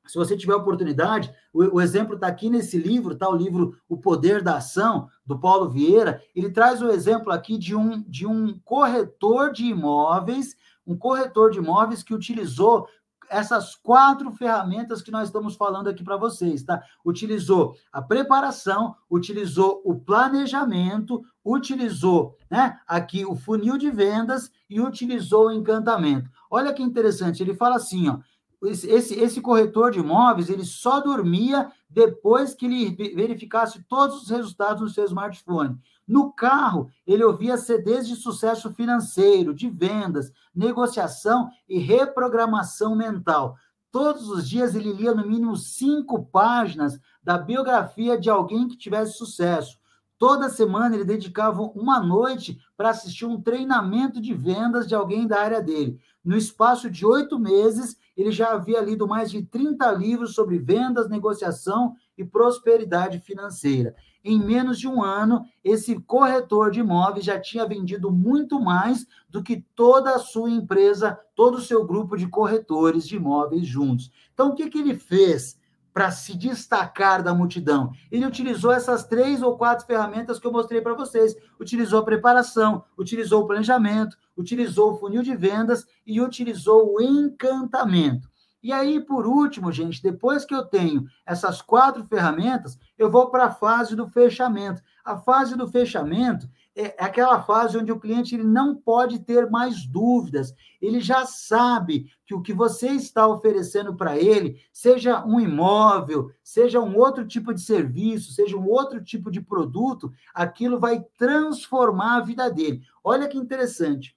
[0.06, 3.28] se você tiver oportunidade, o, o exemplo está aqui nesse livro, tá?
[3.28, 6.22] O livro O Poder da Ação, do Paulo Vieira.
[6.34, 11.58] Ele traz o exemplo aqui de um, de um corretor de imóveis um corretor de
[11.58, 12.86] imóveis que utilizou
[13.28, 16.80] essas quatro ferramentas que nós estamos falando aqui para vocês, tá?
[17.04, 25.48] Utilizou a preparação, utilizou o planejamento, utilizou, né, aqui o funil de vendas e utilizou
[25.48, 26.30] o encantamento.
[26.48, 28.18] Olha que interessante, ele fala assim, ó,
[28.64, 34.82] esse, esse, corretor de imóveis, ele só dormia depois que ele verificasse todos os resultados
[34.82, 35.78] no seu smartphone.
[36.06, 43.56] No carro, ele ouvia CDs de sucesso financeiro, de vendas, negociação e reprogramação mental.
[43.90, 49.16] Todos os dias ele lia no mínimo cinco páginas da biografia de alguém que tivesse
[49.16, 49.78] sucesso.
[50.18, 55.40] Toda semana ele dedicava uma noite para assistir um treinamento de vendas de alguém da
[55.40, 56.00] área dele.
[56.24, 61.08] No espaço de oito meses, ele já havia lido mais de 30 livros sobre vendas,
[61.08, 63.94] negociação e prosperidade financeira.
[64.24, 69.42] Em menos de um ano, esse corretor de imóveis já tinha vendido muito mais do
[69.42, 74.10] que toda a sua empresa, todo o seu grupo de corretores de imóveis juntos.
[74.32, 75.56] Então, o que, que ele fez?
[75.96, 77.90] Para se destacar da multidão.
[78.12, 81.34] Ele utilizou essas três ou quatro ferramentas que eu mostrei para vocês.
[81.58, 88.28] Utilizou a preparação, utilizou o planejamento, utilizou o funil de vendas e utilizou o encantamento.
[88.62, 93.46] E aí, por último, gente, depois que eu tenho essas quatro ferramentas, eu vou para
[93.46, 94.82] a fase do fechamento.
[95.02, 99.50] A fase do fechamento é, é aquela fase onde o cliente ele não pode ter
[99.50, 100.54] mais dúvidas.
[100.80, 106.78] Ele já sabe que o que você está oferecendo para ele, seja um imóvel, seja
[106.80, 112.20] um outro tipo de serviço, seja um outro tipo de produto, aquilo vai transformar a
[112.20, 112.82] vida dele.
[113.02, 114.14] Olha que interessante.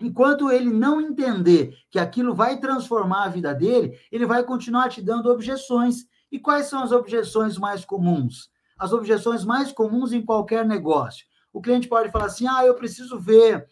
[0.00, 5.02] Enquanto ele não entender que aquilo vai transformar a vida dele, ele vai continuar te
[5.02, 6.06] dando objeções.
[6.30, 8.50] E quais são as objeções mais comuns?
[8.78, 11.26] As objeções mais comuns em qualquer negócio.
[11.52, 13.68] O cliente pode falar assim: ah, eu preciso ver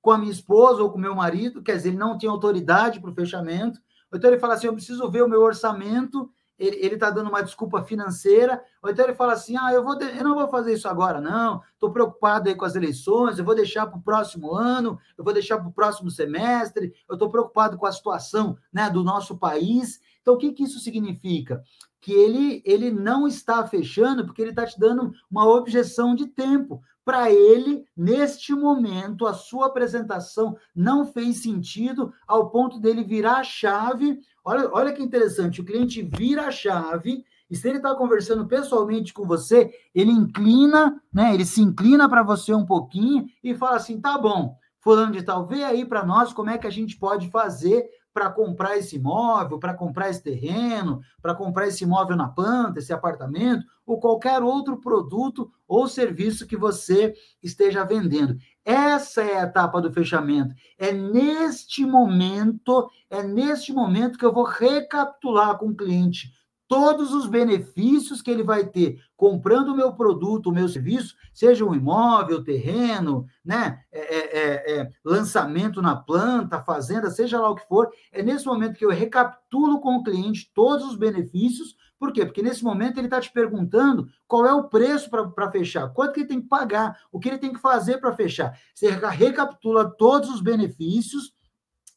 [0.00, 3.00] com a minha esposa ou com o meu marido, quer dizer, ele não tem autoridade
[3.00, 3.80] para o fechamento.
[4.10, 7.42] Ou então ele fala assim: eu preciso ver o meu orçamento, ele está dando uma
[7.42, 8.62] desculpa financeira.
[8.82, 10.04] Ou então ele fala assim: ah, eu, vou de...
[10.04, 13.54] eu não vou fazer isso agora, não, estou preocupado aí com as eleições, eu vou
[13.54, 17.78] deixar para o próximo ano, eu vou deixar para o próximo semestre, eu estou preocupado
[17.78, 20.00] com a situação né, do nosso país.
[20.20, 21.62] Então, o que, que isso significa?
[22.00, 26.82] Que ele, ele não está fechando porque ele está te dando uma objeção de tempo
[27.04, 33.44] para ele, neste momento, a sua apresentação não fez sentido ao ponto dele virar a
[33.44, 34.20] chave.
[34.44, 39.12] Olha, olha que interessante, o cliente vira a chave e se ele está conversando pessoalmente
[39.12, 41.34] com você, ele inclina, né?
[41.34, 45.44] Ele se inclina para você um pouquinho e fala assim: tá bom, fulano de tal,
[45.44, 49.58] vê aí para nós como é que a gente pode fazer para comprar esse imóvel,
[49.58, 54.78] para comprar esse terreno, para comprar esse imóvel na planta, esse apartamento, ou qualquer outro
[54.78, 58.36] produto ou serviço que você esteja vendendo.
[58.64, 60.54] Essa é a etapa do fechamento.
[60.78, 66.32] É neste momento, é neste momento que eu vou recapitular com o cliente
[66.70, 71.64] todos os benefícios que ele vai ter comprando o meu produto, o meu serviço, seja
[71.64, 77.56] um imóvel, terreno, né, é, é, é, é, lançamento na planta, fazenda, seja lá o
[77.56, 81.74] que for, é nesse momento que eu recapitulo com o cliente todos os benefícios.
[81.98, 82.24] Por quê?
[82.24, 86.20] Porque nesse momento ele está te perguntando qual é o preço para fechar, quanto que
[86.20, 88.56] ele tem que pagar, o que ele tem que fazer para fechar.
[88.72, 91.34] Você recapitula todos os benefícios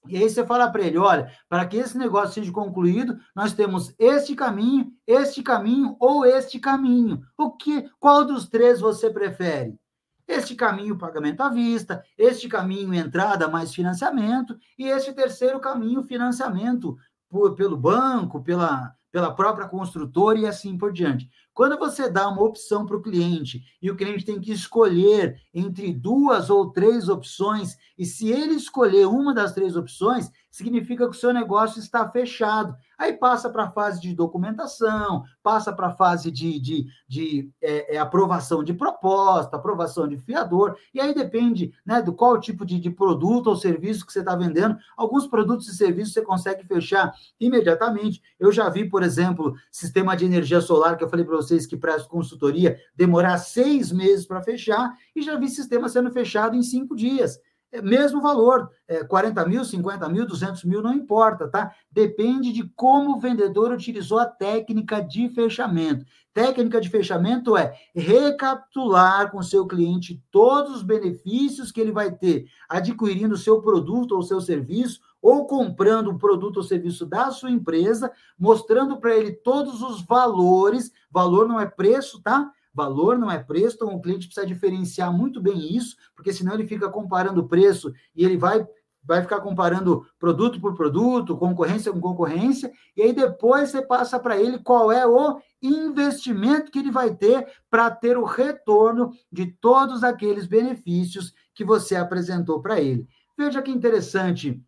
[0.08, 3.94] e aí você fala para ele, olha, para que esse negócio seja concluído, nós temos
[3.98, 7.22] este caminho, este caminho ou este caminho.
[7.38, 9.80] O que, qual dos três você prefere?
[10.28, 16.98] Este caminho pagamento à vista, este caminho entrada mais financiamento e este terceiro caminho financiamento
[17.30, 21.30] por, pelo banco, pela pela própria construtora e assim por diante.
[21.54, 25.94] Quando você dá uma opção para o cliente e o cliente tem que escolher entre
[25.94, 31.20] duas ou três opções, e se ele escolher uma das três opções, significa que o
[31.20, 32.76] seu negócio está fechado.
[32.96, 37.96] Aí passa para a fase de documentação, passa para a fase de, de, de é,
[37.96, 42.80] é, aprovação de proposta, aprovação de fiador, e aí depende né, do qual tipo de,
[42.80, 44.78] de produto ou serviço que você está vendendo.
[44.96, 48.22] Alguns produtos e serviços você consegue fechar imediatamente.
[48.40, 51.76] Eu já vi, por exemplo, sistema de energia solar, que eu falei para vocês que
[51.76, 56.96] presto consultoria, demorar seis meses para fechar, e já vi sistema sendo fechado em cinco
[56.96, 57.40] dias.
[57.74, 61.74] É mesmo valor, é 40 mil, 50 mil, 200 mil, não importa, tá?
[61.92, 66.06] Depende de como o vendedor utilizou a técnica de fechamento.
[66.32, 72.12] Técnica de fechamento é recapitular com o seu cliente todos os benefícios que ele vai
[72.12, 77.32] ter adquirindo o seu produto ou seu serviço, ou comprando um produto ou serviço da
[77.32, 80.92] sua empresa, mostrando para ele todos os valores.
[81.10, 82.52] Valor não é preço, tá?
[82.74, 86.68] Valor não é preço, então o cliente precisa diferenciar muito bem isso, porque senão ele
[86.68, 88.66] fica comparando preço e ele vai
[89.06, 94.40] vai ficar comparando produto por produto, concorrência com concorrência, e aí depois você passa para
[94.40, 100.04] ele qual é o investimento que ele vai ter para ter o retorno de todos
[100.04, 103.06] aqueles benefícios que você apresentou para ele.
[103.38, 104.62] Veja que interessante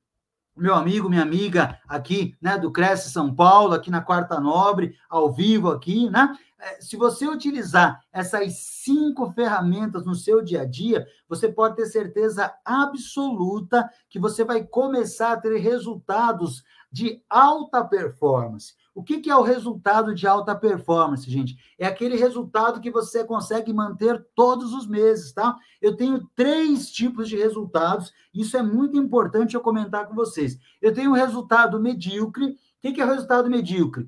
[0.56, 5.32] meu amigo, minha amiga aqui, né, do Cresce São Paulo, aqui na Quarta Nobre, ao
[5.32, 6.36] vivo aqui, né?
[6.58, 11.86] É, se você utilizar essas cinco ferramentas no seu dia a dia, você pode ter
[11.86, 18.74] certeza absoluta que você vai começar a ter resultados de alta performance.
[18.96, 21.58] O que, que é o resultado de alta performance, gente?
[21.78, 25.58] É aquele resultado que você consegue manter todos os meses, tá?
[25.82, 30.58] Eu tenho três tipos de resultados, isso é muito importante eu comentar com vocês.
[30.82, 32.46] Eu tenho o resultado medíocre.
[32.46, 34.08] O que, que é o resultado medíocre?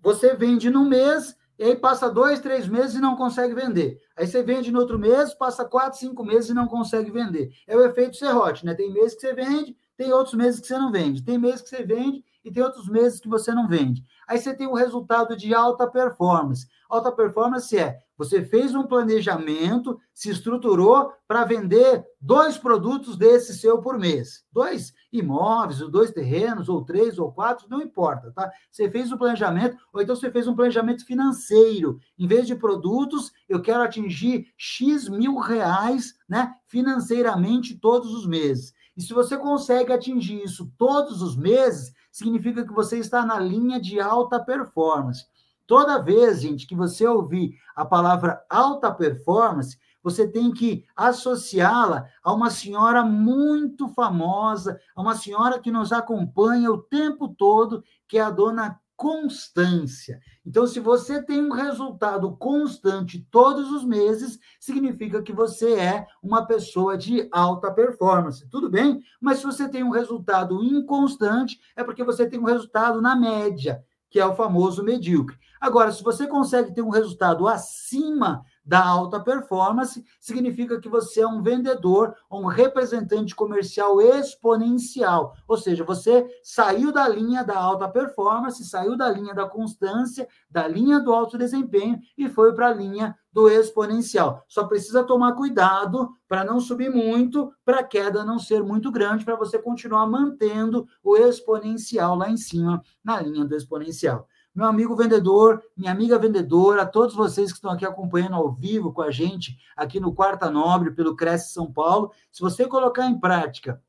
[0.00, 4.00] Você vende no mês, e aí passa dois, três meses e não consegue vender.
[4.16, 7.50] Aí você vende no outro mês, passa quatro, cinco meses e não consegue vender.
[7.66, 8.74] É o efeito serrote, né?
[8.74, 11.20] Tem meses que você vende, tem outros meses que você não vende.
[11.20, 14.04] Tem meses que você vende e tem outros meses que você não vende.
[14.30, 16.64] Aí você tem o resultado de alta performance.
[16.88, 23.80] Alta performance é Você fez um planejamento, se estruturou para vender dois produtos desse seu
[23.80, 24.44] por mês.
[24.52, 28.48] Dois imóveis, ou dois terrenos, ou três, ou quatro, não importa, tá?
[28.70, 31.98] Você fez o um planejamento, ou então você fez um planejamento financeiro.
[32.16, 38.72] Em vez de produtos, eu quero atingir X mil reais, né, financeiramente todos os meses.
[38.96, 43.80] E se você consegue atingir isso todos os meses, significa que você está na linha
[43.80, 45.26] de alta performance.
[45.66, 52.32] Toda vez, gente, que você ouvir a palavra alta performance, você tem que associá-la a
[52.32, 58.20] uma senhora muito famosa, a uma senhora que nos acompanha o tempo todo, que é
[58.20, 60.20] a dona Constância.
[60.50, 66.44] Então, se você tem um resultado constante todos os meses, significa que você é uma
[66.44, 68.48] pessoa de alta performance.
[68.48, 69.00] Tudo bem?
[69.20, 73.80] Mas se você tem um resultado inconstante, é porque você tem um resultado na média
[74.10, 75.38] que é o famoso medíocre.
[75.60, 81.26] Agora, se você consegue ter um resultado acima da alta performance, significa que você é
[81.26, 85.34] um vendedor, um representante comercial exponencial.
[85.48, 90.68] Ou seja, você saiu da linha da alta performance, saiu da linha da constância, da
[90.68, 94.44] linha do alto desempenho e foi para a linha do exponencial.
[94.46, 99.24] Só precisa tomar cuidado para não subir muito, para a queda não ser muito grande,
[99.24, 104.28] para você continuar mantendo o exponencial lá em cima, na linha do exponencial
[104.60, 109.00] meu amigo vendedor, minha amiga vendedora, todos vocês que estão aqui acompanhando ao vivo com
[109.00, 113.82] a gente, aqui no Quarta Nobre, pelo Cresce São Paulo, se você colocar em prática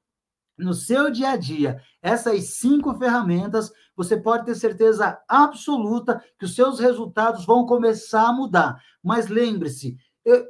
[0.58, 6.56] no seu dia a dia essas cinco ferramentas, você pode ter certeza absoluta que os
[6.56, 8.82] seus resultados vão começar a mudar.
[9.04, 9.98] Mas lembre-se,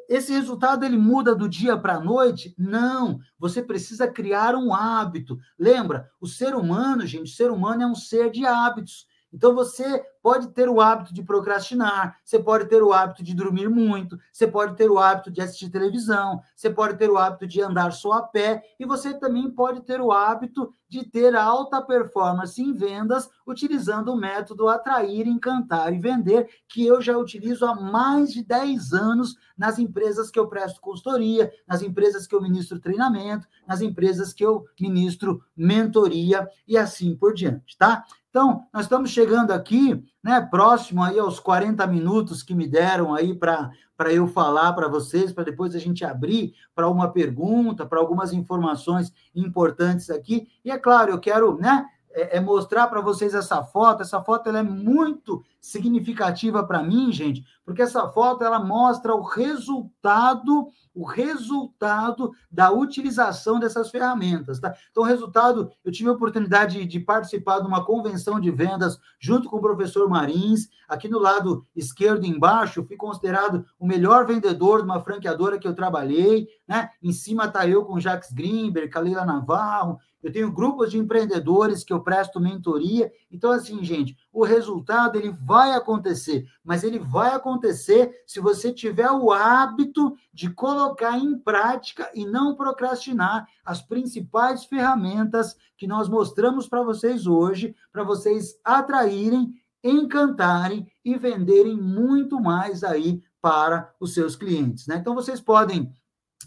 [0.08, 2.54] esse resultado ele muda do dia para a noite?
[2.60, 5.40] Não, você precisa criar um hábito.
[5.58, 9.10] Lembra, o ser humano, gente, o ser humano é um ser de hábitos.
[9.34, 13.70] Então você pode ter o hábito de procrastinar, você pode ter o hábito de dormir
[13.70, 17.62] muito, você pode ter o hábito de assistir televisão, você pode ter o hábito de
[17.62, 22.62] andar só a pé, e você também pode ter o hábito de ter alta performance
[22.62, 28.32] em vendas utilizando o método atrair, encantar e vender, que eu já utilizo há mais
[28.32, 33.48] de 10 anos nas empresas que eu presto consultoria, nas empresas que eu ministro treinamento,
[33.66, 38.04] nas empresas que eu ministro mentoria e assim por diante, tá?
[38.32, 43.36] Então, nós estamos chegando aqui, né, próximo aí aos 40 minutos que me deram aí
[43.36, 43.70] para
[44.10, 49.12] eu falar para vocês, para depois a gente abrir para uma pergunta, para algumas informações
[49.36, 50.48] importantes aqui.
[50.64, 54.02] E é claro, eu quero, né, é, é mostrar para vocês essa foto.
[54.02, 59.22] Essa foto ela é muito significativa para mim, gente, porque essa foto ela mostra o
[59.22, 64.74] resultado, o resultado da utilização dessas ferramentas, tá?
[64.90, 69.00] Então, o resultado, eu tive a oportunidade de, de participar de uma convenção de vendas
[69.20, 74.80] junto com o professor Marins, aqui no lado esquerdo embaixo, fui considerado o melhor vendedor
[74.80, 76.90] de uma franqueadora que eu trabalhei, né?
[77.04, 81.92] Em cima tá eu com Jacques Greenberg, Kalila Navarro, eu tenho grupos de empreendedores que
[81.92, 83.12] eu presto mentoria.
[83.32, 89.10] Então, assim, gente, o resultado ele vai acontecer, mas ele vai acontecer se você tiver
[89.10, 96.68] o hábito de colocar em prática e não procrastinar as principais ferramentas que nós mostramos
[96.68, 99.54] para vocês hoje, para vocês atraírem,
[99.84, 104.86] encantarem e venderem muito mais aí para os seus clientes.
[104.86, 104.98] Né?
[104.98, 105.92] Então, vocês podem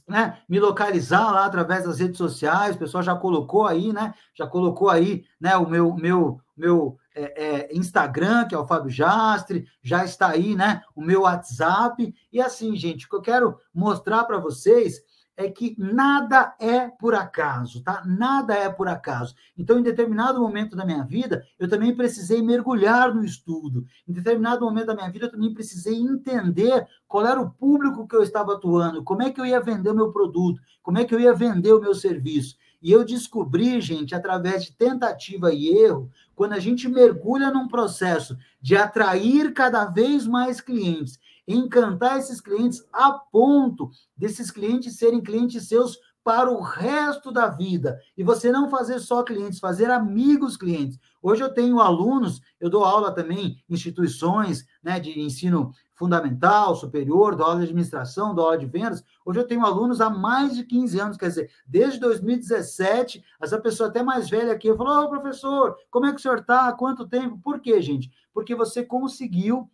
[0.06, 4.14] né, me localizar lá através das redes sociais, o pessoal já colocou aí, né?
[4.34, 8.90] Já colocou aí, né, o meu meu meu é, é, Instagram, que é o Fábio
[8.90, 12.14] Jastre, já está aí, né, o meu WhatsApp.
[12.32, 15.00] E assim, gente, o que eu quero mostrar para vocês
[15.36, 18.02] é que nada é por acaso, tá?
[18.06, 19.34] Nada é por acaso.
[19.58, 23.84] Então, em determinado momento da minha vida, eu também precisei mergulhar no estudo.
[24.06, 28.14] Em determinado momento da minha vida, eu também precisei entender qual era o público que
[28.14, 31.14] eu estava atuando, como é que eu ia vender o meu produto, como é que
[31.14, 32.56] eu ia vender o meu serviço.
[32.80, 38.36] E eu descobri, gente, através de tentativa e erro, quando a gente mergulha num processo
[38.60, 45.68] de atrair cada vez mais clientes encantar esses clientes a ponto desses clientes serem clientes
[45.68, 48.00] seus para o resto da vida.
[48.16, 50.98] E você não fazer só clientes, fazer amigos clientes.
[51.22, 57.36] Hoje eu tenho alunos, eu dou aula também em instituições né, de ensino fundamental, superior,
[57.36, 59.04] dou aula de administração, dou aula de vendas.
[59.24, 63.90] Hoje eu tenho alunos há mais de 15 anos, quer dizer, desde 2017, essa pessoa
[63.90, 66.68] até mais velha aqui, falou, oh, professor, como é que o senhor está?
[66.68, 67.38] Há quanto tempo?
[67.38, 68.10] Por quê, gente?
[68.32, 69.70] Porque você conseguiu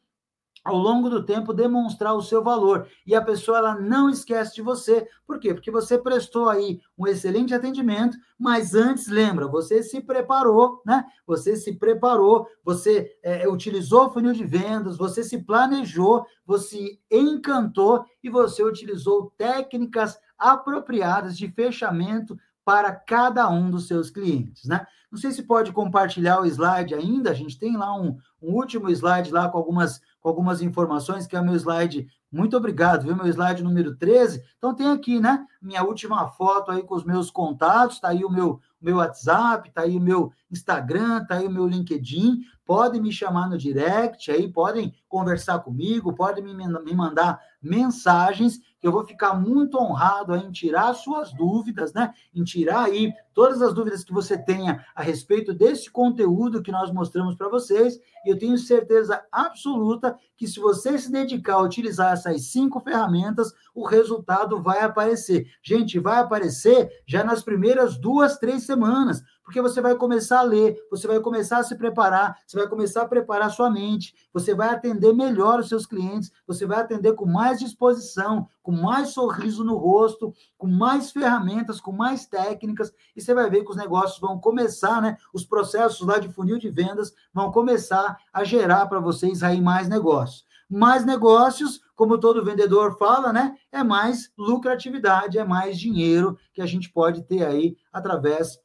[0.71, 4.63] ao longo do tempo demonstrar o seu valor e a pessoa ela não esquece de
[4.63, 5.07] você.
[5.27, 5.53] Por quê?
[5.53, 11.05] Porque você prestou aí um excelente atendimento, mas antes lembra, você se preparou, né?
[11.27, 18.05] Você se preparou, você é, utilizou o funil de vendas, você se planejou, você encantou
[18.23, 24.87] e você utilizou técnicas apropriadas de fechamento para cada um dos seus clientes, né?
[25.11, 28.89] Não sei se pode compartilhar o slide ainda, a gente tem lá um, um último
[28.91, 32.07] slide lá com algumas, com algumas informações, que é o meu slide.
[32.33, 33.17] Muito obrigado, viu?
[33.17, 34.43] Meu slide número 13.
[34.57, 35.45] Então tem aqui, né?
[35.61, 39.83] Minha última foto aí com os meus contatos, tá aí o meu, meu WhatsApp, tá
[39.83, 42.41] aí o meu Instagram, tá aí o meu LinkedIn.
[42.65, 48.87] Podem me chamar no direct aí, podem conversar comigo, podem me, me mandar mensagens, que
[48.87, 52.15] eu vou ficar muito honrado em tirar suas dúvidas, né?
[52.35, 56.91] Em tirar aí todas as dúvidas que você tenha a respeito desse conteúdo que nós
[56.91, 57.99] mostramos para vocês.
[58.25, 63.53] E eu tenho certeza absoluta que se você se dedicar a utilizar essas cinco ferramentas,
[63.75, 65.47] o resultado vai aparecer.
[65.63, 70.77] Gente, vai aparecer já nas primeiras duas, três semanas porque você vai começar a ler,
[70.89, 74.69] você vai começar a se preparar, você vai começar a preparar sua mente, você vai
[74.69, 79.77] atender melhor os seus clientes, você vai atender com mais disposição, com mais sorriso no
[79.77, 84.39] rosto, com mais ferramentas, com mais técnicas, e você vai ver que os negócios vão
[84.39, 85.17] começar, né?
[85.35, 89.89] Os processos lá de funil de vendas vão começar a gerar para vocês aí mais
[89.89, 90.47] negócios.
[90.71, 93.59] Mais negócios, como todo vendedor fala, né?
[93.71, 98.59] É mais lucratividade, é mais dinheiro que a gente pode ter aí através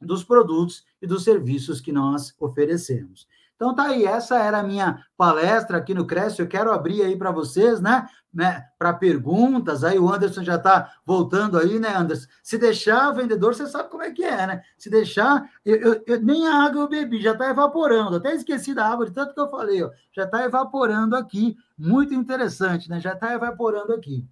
[0.00, 3.28] dos produtos e dos serviços que nós oferecemos.
[3.62, 6.42] Então tá aí, essa era a minha palestra aqui no Cresce.
[6.42, 9.84] Eu quero abrir aí para vocês, né, né para perguntas.
[9.84, 12.26] Aí o Anderson já está voltando aí, né, Anderson?
[12.42, 14.62] Se deixar vendedor, você sabe como é que é, né?
[14.76, 18.16] Se deixar, eu, eu, eu nem a água eu bebi, já está evaporando.
[18.16, 21.56] Até esqueci da água de tanto que eu falei, ó, já está evaporando aqui.
[21.78, 22.98] Muito interessante, né?
[22.98, 24.26] Já está evaporando aqui.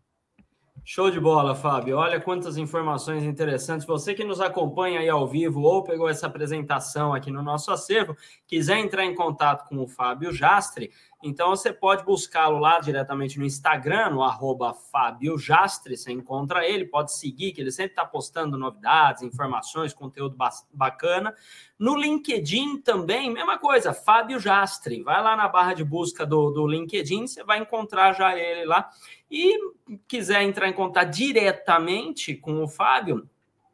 [0.85, 1.99] Show de bola, Fábio.
[1.99, 3.87] Olha quantas informações interessantes.
[3.87, 8.17] Você que nos acompanha aí ao vivo ou pegou essa apresentação aqui no nosso acervo,
[8.47, 10.91] quiser entrar em contato com o Fábio Jastre,
[11.23, 16.87] então você pode buscá-lo lá diretamente no Instagram, no arroba Fábio Jastre, você encontra ele,
[16.87, 20.35] pode seguir, que ele sempre está postando novidades, informações, conteúdo
[20.73, 21.35] bacana.
[21.79, 25.03] No LinkedIn também, mesma coisa, Fábio Jastre.
[25.03, 28.89] Vai lá na barra de busca do, do LinkedIn, você vai encontrar já ele lá.
[29.31, 29.59] E
[30.09, 33.29] quiser entrar em contato diretamente com o Fábio,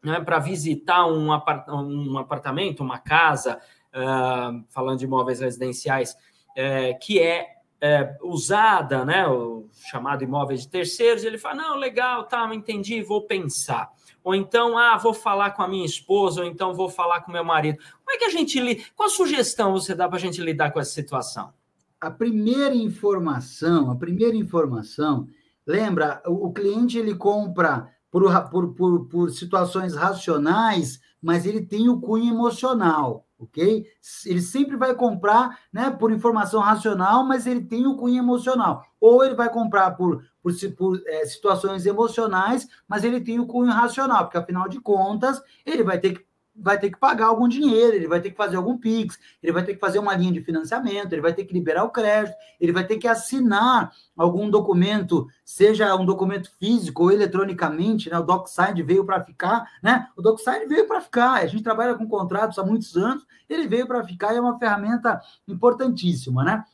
[0.02, 3.60] né, para visitar um, apart um, apartamento, uma casa,
[3.94, 7.46] uh, falando de imóveis residenciais, uh, que é
[7.83, 13.26] é, usada, né, o chamado imóveis de terceiros, ele fala, não, legal, tá, entendi, vou
[13.26, 13.93] pensar
[14.24, 17.45] ou então, ah, vou falar com a minha esposa, ou então vou falar com meu
[17.45, 17.78] marido.
[18.05, 18.83] Como é que a gente lida?
[18.95, 21.53] Qual sugestão você dá para a gente lidar com essa situação?
[22.01, 25.26] A primeira informação, a primeira informação,
[25.66, 32.01] lembra, o, cliente ele compra por, por, por, por situações racionais, mas ele tem o
[32.01, 33.84] cunho emocional ok?
[34.24, 38.84] Ele sempre vai comprar né, por informação racional, mas ele tem o cunho emocional.
[39.01, 43.72] Ou ele vai comprar por, por, por é, situações emocionais, mas ele tem o cunho
[43.72, 46.32] racional, porque afinal de contas, ele vai ter que
[46.62, 49.64] vai ter que pagar algum dinheiro, ele vai ter que fazer algum PIX, ele vai
[49.64, 52.72] ter que fazer uma linha de financiamento, ele vai ter que liberar o crédito, ele
[52.72, 58.18] vai ter que assinar algum documento, seja um documento físico ou eletronicamente, né?
[58.18, 60.06] O DocSign veio para ficar, né?
[60.16, 61.42] O DocSign veio para ficar.
[61.42, 64.58] A gente trabalha com contratos há muitos anos, ele veio para ficar e é uma
[64.58, 66.64] ferramenta importantíssima, né?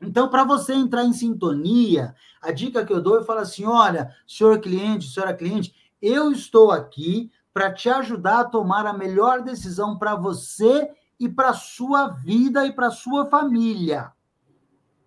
[0.00, 4.14] Então, para você entrar em sintonia, a dica que eu dou, eu falo assim: olha,
[4.26, 9.96] senhor cliente, senhora cliente, eu estou aqui para te ajudar a tomar a melhor decisão
[9.96, 10.90] para você
[11.20, 14.12] e para sua vida e para sua família.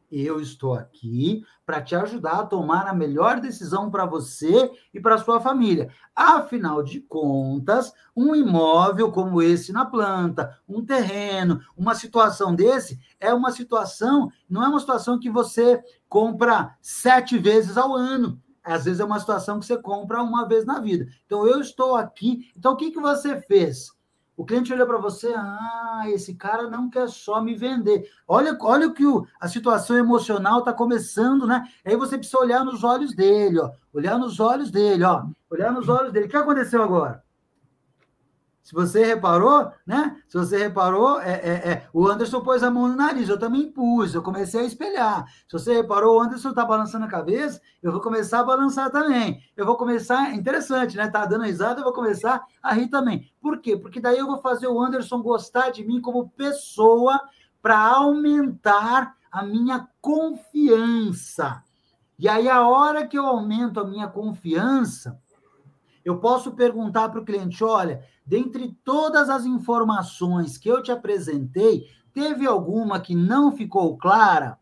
[0.10, 5.18] Eu estou aqui para te ajudar a tomar a melhor decisão para você e para
[5.18, 5.90] sua família.
[6.16, 13.34] Afinal de contas, um imóvel como esse na planta, um terreno, uma situação desse, é
[13.34, 18.42] uma situação, não é uma situação que você compra sete vezes ao ano.
[18.74, 21.08] Às vezes é uma situação que você compra uma vez na vida.
[21.26, 22.52] Então, eu estou aqui.
[22.56, 23.92] Então, o que, que você fez?
[24.38, 28.08] O cliente olha para você, ah, esse cara não quer só me vender.
[28.28, 31.68] Olha, olha que o, a situação emocional está começando, né?
[31.84, 33.72] Aí você precisa olhar nos olhos dele, ó.
[33.92, 35.26] Olhar nos olhos dele, ó.
[35.50, 36.28] Olhar nos olhos dele.
[36.28, 37.24] O que aconteceu agora?
[38.68, 40.22] Se você reparou, né?
[40.28, 43.72] Se você reparou, é, é, é, o Anderson pôs a mão no nariz, eu também
[43.72, 45.26] pus, eu comecei a espelhar.
[45.48, 49.42] Se você reparou, o Anderson está balançando a cabeça, eu vou começar a balançar também.
[49.56, 51.08] Eu vou começar, interessante, né?
[51.08, 53.32] Tá dando risada, eu vou começar a rir também.
[53.40, 53.78] Por quê?
[53.78, 57.22] Porque daí eu vou fazer o Anderson gostar de mim como pessoa
[57.62, 61.64] para aumentar a minha confiança.
[62.20, 65.18] E aí, a hora que eu aumento a minha confiança,
[66.04, 71.88] eu posso perguntar para o cliente: olha, dentre todas as informações que eu te apresentei,
[72.14, 74.60] teve alguma que não ficou clara?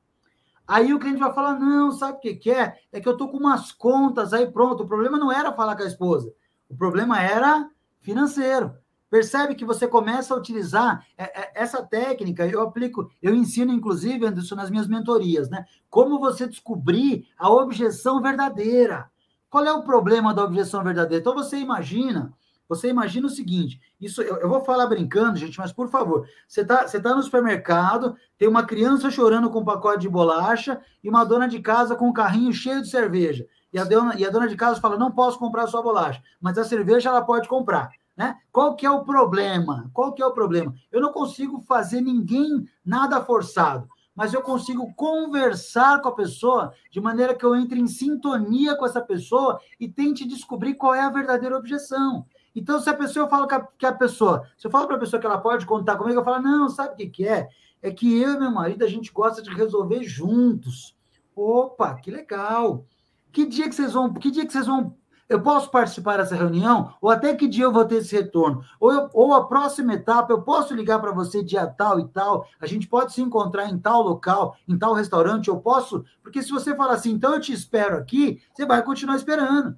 [0.68, 2.78] Aí o cliente vai falar: não, sabe o que, que é?
[2.91, 4.84] É que eu estou com umas contas aí, pronto.
[4.84, 6.32] O problema não era falar com a esposa,
[6.70, 7.68] o problema era
[8.01, 8.74] financeiro.
[9.09, 14.26] Percebe que você começa a utilizar é, é, essa técnica, eu aplico, eu ensino, inclusive,
[14.26, 15.66] Anderson, nas minhas mentorias, né?
[15.89, 19.09] Como você descobrir a objeção verdadeira.
[19.49, 21.22] Qual é o problema da objeção verdadeira?
[21.22, 22.34] Então você imagina,
[22.68, 26.61] você imagina o seguinte: isso eu, eu vou falar brincando, gente, mas por favor, você
[26.61, 31.09] está você tá no supermercado, tem uma criança chorando com um pacote de bolacha e
[31.09, 33.45] uma dona de casa com um carrinho cheio de cerveja.
[33.72, 36.57] E a, dona, e a dona de casa fala: não posso comprar sua bolacha, mas
[36.57, 37.89] a cerveja ela pode comprar.
[38.16, 38.38] Né?
[38.49, 39.89] Qual que é o problema?
[39.93, 40.74] Qual que é o problema?
[40.89, 47.01] Eu não consigo fazer ninguém nada forçado mas eu consigo conversar com a pessoa de
[47.01, 51.09] maneira que eu entre em sintonia com essa pessoa e tente descobrir qual é a
[51.09, 52.26] verdadeira objeção.
[52.56, 54.99] Então, se a pessoa fala que a, que a pessoa, se eu falo para a
[54.99, 57.49] pessoa que ela pode contar comigo, eu falo, não, sabe o que, que é?
[57.82, 60.95] É que eu e meu marido, a gente gosta de resolver juntos.
[61.36, 62.86] Opa, que legal!
[63.32, 64.95] Que dia que vocês vão, que dia que vocês vão
[65.28, 66.93] eu posso participar dessa reunião?
[67.01, 68.64] Ou até que dia eu vou ter esse retorno?
[68.80, 72.47] Ou, eu, ou a próxima etapa, eu posso ligar para você dia tal e tal?
[72.60, 75.47] A gente pode se encontrar em tal local, em tal restaurante?
[75.47, 76.06] Eu posso?
[76.22, 79.76] Porque se você falar assim, então eu te espero aqui, você vai continuar esperando.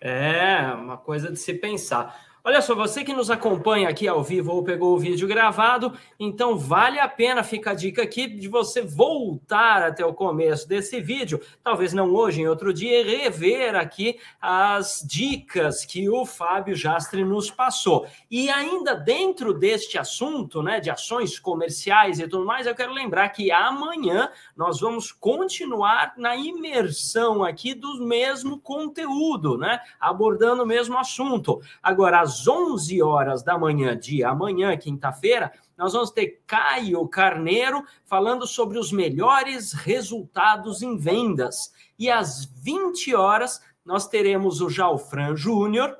[0.00, 2.27] É, uma coisa de se pensar.
[2.48, 6.56] Olha só, você que nos acompanha aqui ao vivo ou pegou o vídeo gravado, então
[6.56, 11.42] vale a pena, fica a dica aqui de você voltar até o começo desse vídeo,
[11.62, 17.22] talvez não hoje, em outro dia, e rever aqui as dicas que o Fábio Jastre
[17.22, 18.06] nos passou.
[18.30, 23.28] E ainda dentro deste assunto, né, de ações comerciais e tudo mais, eu quero lembrar
[23.28, 30.96] que amanhã nós vamos continuar na imersão aqui do mesmo conteúdo, né, abordando o mesmo
[30.96, 31.60] assunto.
[31.82, 37.84] Agora, às às 11 horas da manhã de amanhã, quinta-feira, nós vamos ter Caio Carneiro
[38.04, 41.72] falando sobre os melhores resultados em vendas.
[41.98, 45.96] E às 20 horas, nós teremos o Jalfran Júnior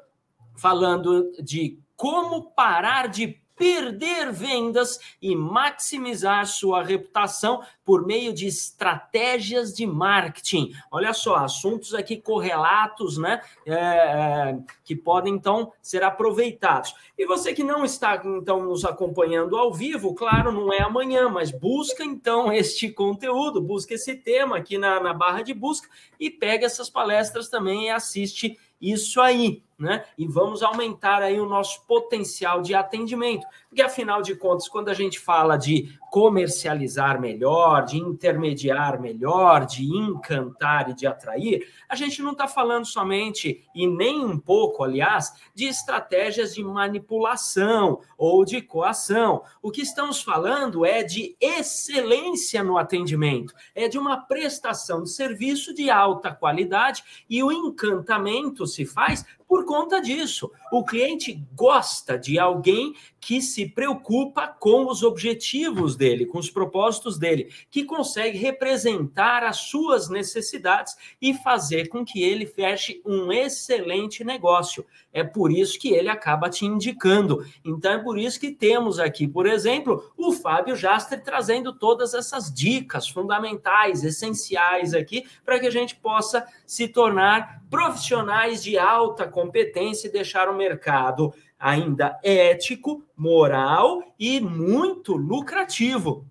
[0.56, 9.74] falando de como parar de perder vendas e maximizar sua reputação por meio de estratégias
[9.74, 10.72] de marketing.
[10.90, 13.42] Olha só, assuntos aqui correlatos, né?
[13.66, 16.94] É, é, que podem então ser aproveitados.
[17.18, 21.50] E você que não está então nos acompanhando ao vivo, claro, não é amanhã, mas
[21.50, 25.88] busca então este conteúdo, busca esse tema aqui na, na barra de busca
[26.20, 30.04] e pega essas palestras também e assiste isso aí, né?
[30.18, 34.94] E vamos aumentar aí o nosso potencial de atendimento, porque afinal de contas, quando a
[34.94, 42.22] gente fala de comercializar melhor, de intermediar melhor, de encantar e de atrair, a gente
[42.22, 48.60] não está falando somente, e nem um pouco, aliás, de estratégias de manipulação ou de
[48.60, 49.42] coação.
[49.62, 55.74] O que estamos falando é de excelência no atendimento, é de uma prestação de serviço
[55.74, 60.52] de alta qualidade e o encantamento se faz por conta disso.
[60.70, 67.18] O cliente gosta de alguém que se preocupa com os objetivos dele, com os propósitos
[67.18, 74.22] dele, que consegue representar as suas necessidades e fazer com que ele feche um excelente
[74.22, 74.84] negócio.
[75.18, 77.44] É por isso que ele acaba te indicando.
[77.64, 82.52] Então é por isso que temos aqui, por exemplo, o Fábio Jastre trazendo todas essas
[82.52, 90.08] dicas fundamentais, essenciais aqui, para que a gente possa se tornar profissionais de alta competência
[90.08, 96.24] e deixar o mercado ainda ético, moral e muito lucrativo.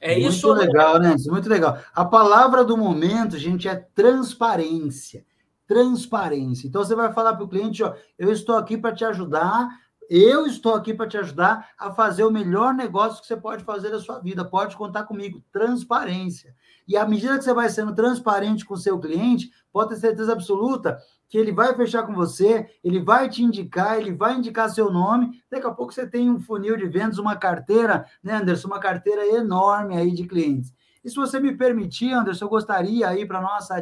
[0.00, 0.48] É muito isso.
[0.48, 1.16] Muito legal, né?
[1.26, 1.78] Muito legal.
[1.94, 5.24] A palavra do momento, gente, é transparência.
[5.66, 6.66] Transparência.
[6.66, 9.68] Então você vai falar para o cliente, ó, eu estou aqui para te ajudar
[10.14, 13.90] eu estou aqui para te ajudar a fazer o melhor negócio que você pode fazer
[13.90, 14.44] da sua vida.
[14.44, 15.42] Pode contar comigo.
[15.50, 16.54] Transparência.
[16.86, 20.32] E à medida que você vai sendo transparente com o seu cliente, pode ter certeza
[20.32, 20.98] absoluta
[21.30, 25.30] que ele vai fechar com você, ele vai te indicar, ele vai indicar seu nome.
[25.50, 28.68] Daqui a pouco você tem um funil de vendas, uma carteira, né, Anderson?
[28.68, 30.74] Uma carteira enorme aí de clientes.
[31.04, 33.74] E se você me permitir, Anderson, eu gostaria aí para nossa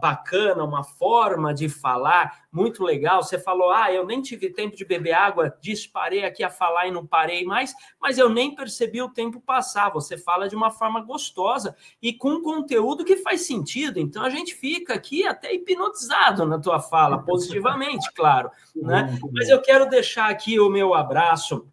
[0.00, 3.22] bacana, uma forma de falar muito legal.
[3.22, 6.90] Você falou, ah, eu nem tive tempo de beber água, disparei aqui a falar e
[6.90, 9.90] não parei mais, mas eu nem percebi o tempo passar.
[9.90, 13.98] Você fala de uma forma gostosa e com conteúdo que faz sentido.
[13.98, 18.50] Então a gente fica aqui até hipnotizado na tua fala, positivamente, claro.
[18.76, 19.18] Né?
[19.32, 21.66] Mas eu quero deixar aqui o meu abraço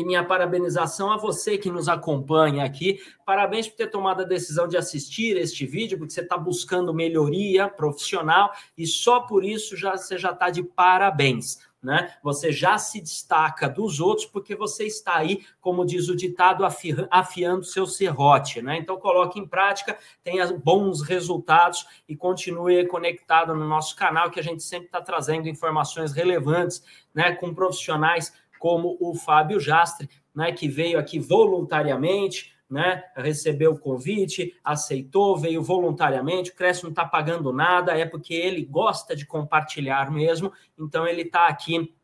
[0.00, 3.00] e minha parabenização a você que nos acompanha aqui.
[3.24, 7.68] Parabéns por ter tomado a decisão de assistir este vídeo, porque você está buscando melhoria
[7.68, 11.58] profissional e só por isso já, você já está de parabéns.
[11.82, 12.12] Né?
[12.20, 16.96] Você já se destaca dos outros porque você está aí, como diz o ditado, afi
[17.10, 18.78] afiando seu serrote, né?
[18.78, 24.42] Então coloque em prática, tenha bons resultados e continue conectado no nosso canal que a
[24.42, 26.82] gente sempre está trazendo informações relevantes,
[27.14, 27.32] né?
[27.36, 34.54] Com profissionais como o Fábio Jastre, né, que veio aqui voluntariamente, né, recebeu o convite,
[34.62, 36.50] aceitou, veio voluntariamente.
[36.50, 41.22] O Cresce não está pagando nada, é porque ele gosta de compartilhar mesmo, então ele
[41.22, 41.94] está aqui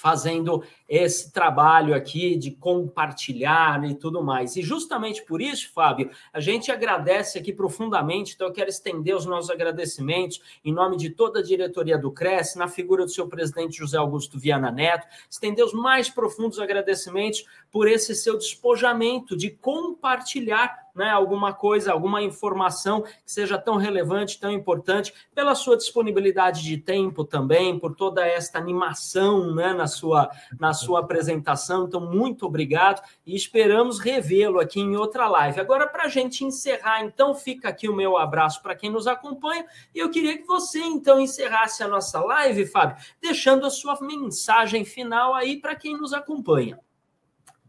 [0.00, 4.56] fazendo esse trabalho aqui de compartilhar e tudo mais.
[4.56, 9.26] E justamente por isso, Fábio, a gente agradece aqui profundamente, então eu quero estender os
[9.26, 13.76] nossos agradecimentos em nome de toda a diretoria do Cresce, na figura do seu presidente
[13.76, 20.89] José Augusto Viana Neto, estender os mais profundos agradecimentos por esse seu despojamento de compartilhar
[20.94, 26.76] né, alguma coisa, alguma informação que seja tão relevante, tão importante, pela sua disponibilidade de
[26.76, 31.84] tempo também, por toda esta animação né, na, sua, na sua apresentação.
[31.84, 35.60] Então, muito obrigado e esperamos revê-lo aqui em outra live.
[35.60, 39.64] Agora, para a gente encerrar, então, fica aqui o meu abraço para quem nos acompanha
[39.94, 44.84] e eu queria que você, então, encerrasse a nossa live, Fábio, deixando a sua mensagem
[44.84, 46.78] final aí para quem nos acompanha.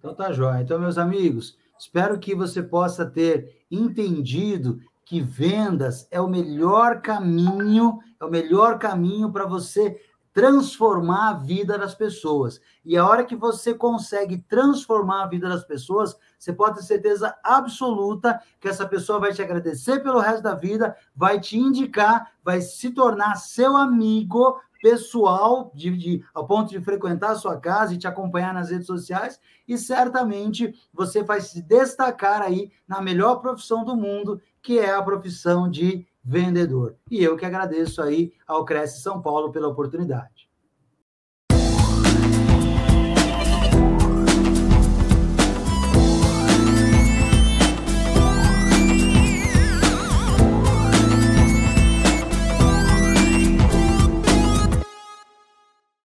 [0.01, 0.61] Então tá joia.
[0.61, 7.97] Então, meus amigos, espero que você possa ter entendido que vendas é o melhor caminho,
[8.19, 9.99] é o melhor caminho para você
[10.31, 12.61] transformar a vida das pessoas.
[12.85, 17.35] E a hora que você consegue transformar a vida das pessoas, você pode ter certeza
[17.43, 22.61] absoluta que essa pessoa vai te agradecer pelo resto da vida, vai te indicar, vai
[22.61, 27.97] se tornar seu amigo, pessoal, de, de, ao ponto de frequentar a sua casa e
[27.97, 33.85] te acompanhar nas redes sociais, e certamente você vai se destacar aí na melhor profissão
[33.85, 36.95] do mundo, que é a profissão de vendedor.
[37.09, 40.30] E eu que agradeço aí ao Cresce São Paulo pela oportunidade.